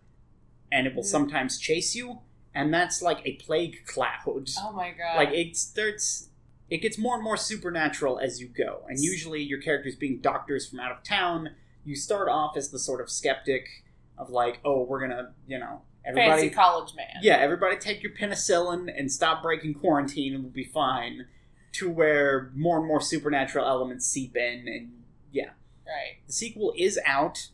and 0.70 0.86
it 0.86 0.94
will 0.94 1.02
Mhm. 1.02 1.06
sometimes 1.06 1.58
chase 1.58 1.94
you, 1.94 2.20
and 2.54 2.72
that's 2.74 3.00
like 3.02 3.20
a 3.24 3.32
plague 3.36 3.84
cloud. 3.86 4.48
oh 4.58 4.72
my 4.72 4.90
god. 4.90 5.16
Like 5.16 5.30
it 5.30 5.56
starts, 5.56 6.28
it 6.68 6.78
gets 6.78 6.98
more 6.98 7.14
and 7.14 7.24
more 7.24 7.36
supernatural 7.36 8.18
as 8.18 8.40
you 8.40 8.48
go, 8.48 8.84
and 8.88 8.98
usually 9.00 9.42
your 9.42 9.60
characters 9.60 9.96
being 9.96 10.20
doctors 10.20 10.68
from 10.68 10.80
out 10.80 10.92
of 10.92 11.02
town, 11.02 11.50
you 11.84 11.96
start 11.96 12.28
off 12.28 12.56
as 12.56 12.70
the 12.70 12.78
sort 12.78 13.00
of 13.00 13.08
skeptic 13.10 13.84
of 14.18 14.28
like, 14.28 14.60
oh, 14.64 14.82
we're 14.82 15.00
gonna, 15.00 15.32
you 15.46 15.58
know, 15.58 15.82
everybody, 16.04 16.42
Fancy 16.42 16.54
college 16.54 16.94
man. 16.94 17.06
yeah, 17.22 17.36
everybody 17.36 17.76
take 17.76 18.02
your 18.02 18.12
penicillin 18.12 18.92
and 18.96 19.10
stop 19.10 19.42
breaking 19.42 19.74
quarantine, 19.74 20.34
and 20.34 20.44
we'll 20.44 20.52
be 20.52 20.64
fine. 20.64 21.26
To 21.74 21.88
where 21.88 22.50
more 22.54 22.78
and 22.78 22.86
more 22.86 23.00
supernatural 23.00 23.64
elements 23.64 24.04
seep 24.06 24.36
in, 24.36 24.66
and 24.66 24.90
yeah, 25.30 25.50
Right. 25.86 26.18
the 26.26 26.32
sequel 26.32 26.72
is 26.76 26.98
out. 27.04 27.48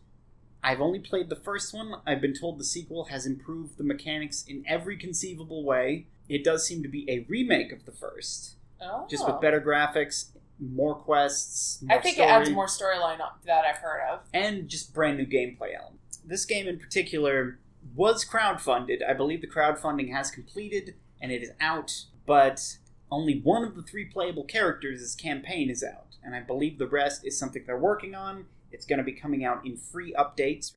I've 0.62 0.80
only 0.80 0.98
played 0.98 1.28
the 1.28 1.36
first 1.36 1.74
one. 1.74 1.94
I've 2.06 2.20
been 2.22 2.32
told 2.34 2.58
the 2.58 2.64
sequel 2.64 3.04
has 3.06 3.26
improved 3.26 3.76
the 3.76 3.84
mechanics 3.84 4.42
in 4.48 4.64
every 4.66 4.96
conceivable 4.96 5.64
way. 5.64 6.06
It 6.28 6.42
does 6.42 6.66
seem 6.66 6.82
to 6.82 6.88
be 6.88 7.08
a 7.10 7.26
remake 7.28 7.72
of 7.72 7.84
the 7.84 7.92
first, 7.92 8.56
Oh. 8.80 9.06
just 9.08 9.24
with 9.26 9.36
oh. 9.36 9.40
better 9.40 9.60
graphics, 9.60 10.30
more 10.58 10.94
quests, 10.94 11.82
more 11.82 11.98
I 11.98 12.00
think 12.00 12.14
story, 12.14 12.28
it 12.28 12.32
adds 12.32 12.50
more 12.50 12.66
storyline 12.66 13.18
that 13.44 13.64
I've 13.66 13.76
heard 13.76 14.00
of. 14.10 14.20
and 14.32 14.66
just 14.68 14.94
brand 14.94 15.18
new 15.18 15.26
gameplay 15.26 15.74
elements. 15.78 16.16
This 16.24 16.44
game 16.46 16.66
in 16.66 16.78
particular 16.78 17.58
was 17.94 18.24
crowdfunded. 18.24 18.98
I 19.08 19.12
believe 19.12 19.40
the 19.40 19.46
crowdfunding 19.46 20.12
has 20.12 20.30
completed 20.30 20.94
and 21.20 21.32
it 21.32 21.42
is 21.42 21.52
out, 21.60 22.04
but 22.26 22.76
only 23.10 23.40
one 23.40 23.64
of 23.64 23.76
the 23.76 23.82
three 23.82 24.04
playable 24.04 24.44
characters' 24.44 25.14
campaign 25.14 25.70
is 25.70 25.84
out, 25.84 26.16
and 26.22 26.34
I 26.34 26.40
believe 26.40 26.78
the 26.78 26.86
rest 26.88 27.24
is 27.24 27.38
something 27.38 27.62
they're 27.66 27.78
working 27.78 28.14
on. 28.14 28.46
It's 28.72 28.84
going 28.84 28.98
to 28.98 29.04
be 29.04 29.12
coming 29.12 29.44
out 29.44 29.64
in 29.64 29.76
free 29.76 30.14
updates. 30.18 30.72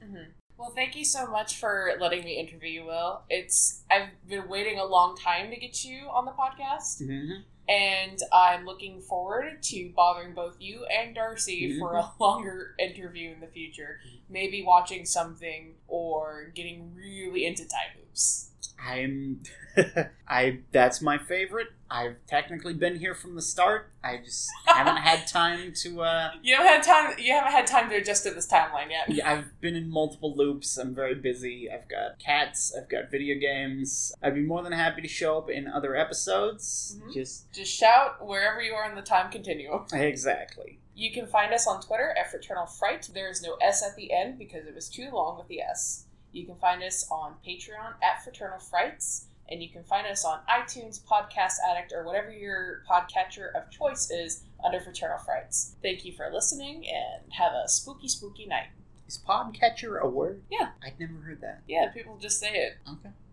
Well, 0.57 0.71
thank 0.75 0.95
you 0.95 1.05
so 1.05 1.25
much 1.27 1.57
for 1.57 1.93
letting 1.99 2.23
me 2.23 2.37
interview 2.37 2.81
you, 2.81 2.85
Will. 2.85 3.21
It's 3.29 3.83
I've 3.89 4.09
been 4.27 4.47
waiting 4.47 4.77
a 4.77 4.85
long 4.85 5.15
time 5.15 5.49
to 5.49 5.55
get 5.55 5.83
you 5.83 6.07
on 6.09 6.25
the 6.25 6.31
podcast, 6.31 7.01
Mm-hmm. 7.01 7.41
And 7.69 8.19
I'm 8.33 8.65
looking 8.65 8.99
forward 8.99 9.61
to 9.63 9.91
bothering 9.95 10.33
both 10.33 10.55
you 10.59 10.85
and 10.85 11.13
Darcy 11.13 11.69
mm-hmm. 11.69 11.79
for 11.79 11.93
a 11.93 12.11
longer 12.19 12.73
interview 12.79 13.31
in 13.31 13.39
the 13.39 13.47
future. 13.47 13.99
Mm-hmm. 14.05 14.33
Maybe 14.33 14.63
watching 14.63 15.05
something 15.05 15.75
or 15.87 16.51
getting 16.55 16.95
really 16.95 17.45
into 17.45 17.63
time 17.63 17.95
loops. 17.97 18.48
I'm, 18.85 19.41
I 20.27 20.59
that's 20.71 21.01
my 21.01 21.17
favorite. 21.17 21.67
I've 21.91 22.17
technically 22.27 22.73
been 22.75 22.97
here 22.99 23.15
from 23.15 23.35
the 23.35 23.41
start. 23.41 23.89
I 24.03 24.17
just 24.23 24.47
haven't 24.65 24.97
had 24.97 25.25
time 25.31 25.73
to. 25.81 26.01
uh 26.01 26.31
You 26.43 26.55
haven't 26.55 26.71
had 26.71 26.83
time. 26.83 27.15
You 27.19 27.33
haven't 27.33 27.51
had 27.51 27.65
time 27.67 27.89
to 27.89 27.95
adjust 27.95 28.23
to 28.23 28.31
this 28.31 28.47
timeline 28.47 28.91
yet. 28.91 29.09
Yeah, 29.11 29.31
I've 29.31 29.59
been 29.61 29.75
in 29.75 29.89
multiple 29.89 30.35
loops. 30.35 30.77
I'm 30.77 30.93
very 30.93 31.15
busy. 31.15 31.67
I've 31.71 31.89
got 31.89 32.19
cats. 32.19 32.73
I've 32.77 32.89
got 32.89 33.09
video 33.09 33.39
games. 33.39 34.13
I'd 34.21 34.35
be 34.35 34.41
more 34.41 34.61
than 34.61 34.71
happy 34.71 35.01
to 35.01 35.07
show 35.07 35.37
up 35.37 35.49
in 35.49 35.67
other 35.67 35.95
episodes. 35.95 36.97
Mhm. 37.03 37.13
Just 37.13 37.51
Just 37.53 37.73
shout 37.73 38.25
wherever 38.25 38.61
you 38.61 38.73
are 38.73 38.87
in 38.89 38.95
the 38.95 39.01
time 39.01 39.31
continuum. 39.31 39.85
exactly. 39.93 40.79
You 40.95 41.11
can 41.13 41.27
find 41.27 41.53
us 41.53 41.65
on 41.65 41.81
Twitter 41.81 42.13
at 42.19 42.29
Fraternal 42.29 42.65
Fright. 42.65 43.09
There 43.13 43.29
is 43.29 43.41
no 43.41 43.55
S 43.61 43.81
at 43.83 43.95
the 43.95 44.11
end 44.11 44.37
because 44.37 44.67
it 44.67 44.75
was 44.75 44.89
too 44.89 45.09
long 45.11 45.37
with 45.37 45.47
the 45.47 45.61
S. 45.61 46.05
You 46.31 46.45
can 46.45 46.55
find 46.55 46.83
us 46.83 47.07
on 47.09 47.35
Patreon 47.45 47.93
at 48.03 48.23
Fraternal 48.23 48.59
Frights, 48.59 49.25
and 49.49 49.63
you 49.63 49.69
can 49.69 49.83
find 49.83 50.05
us 50.05 50.23
on 50.23 50.39
iTunes, 50.49 51.01
Podcast 51.01 51.53
Addict, 51.69 51.91
or 51.91 52.03
whatever 52.03 52.31
your 52.31 52.83
podcatcher 52.89 53.51
of 53.55 53.71
choice 53.71 54.11
is 54.11 54.43
under 54.63 54.79
Fraternal 54.79 55.17
Frights. 55.17 55.75
Thank 55.81 56.05
you 56.05 56.13
for 56.13 56.29
listening, 56.31 56.85
and 56.87 57.33
have 57.33 57.53
a 57.53 57.67
spooky, 57.67 58.07
spooky 58.07 58.45
night. 58.45 58.67
Is 59.07 59.19
podcatcher 59.27 59.99
a 59.99 60.07
word? 60.07 60.43
Yeah. 60.51 60.69
I'd 60.83 60.99
never 60.99 61.13
heard 61.13 61.41
that. 61.41 61.61
Yeah, 61.67 61.89
people 61.91 62.17
just 62.21 62.39
say 62.39 62.53
it. 62.53 62.77
Okay. 62.87 63.09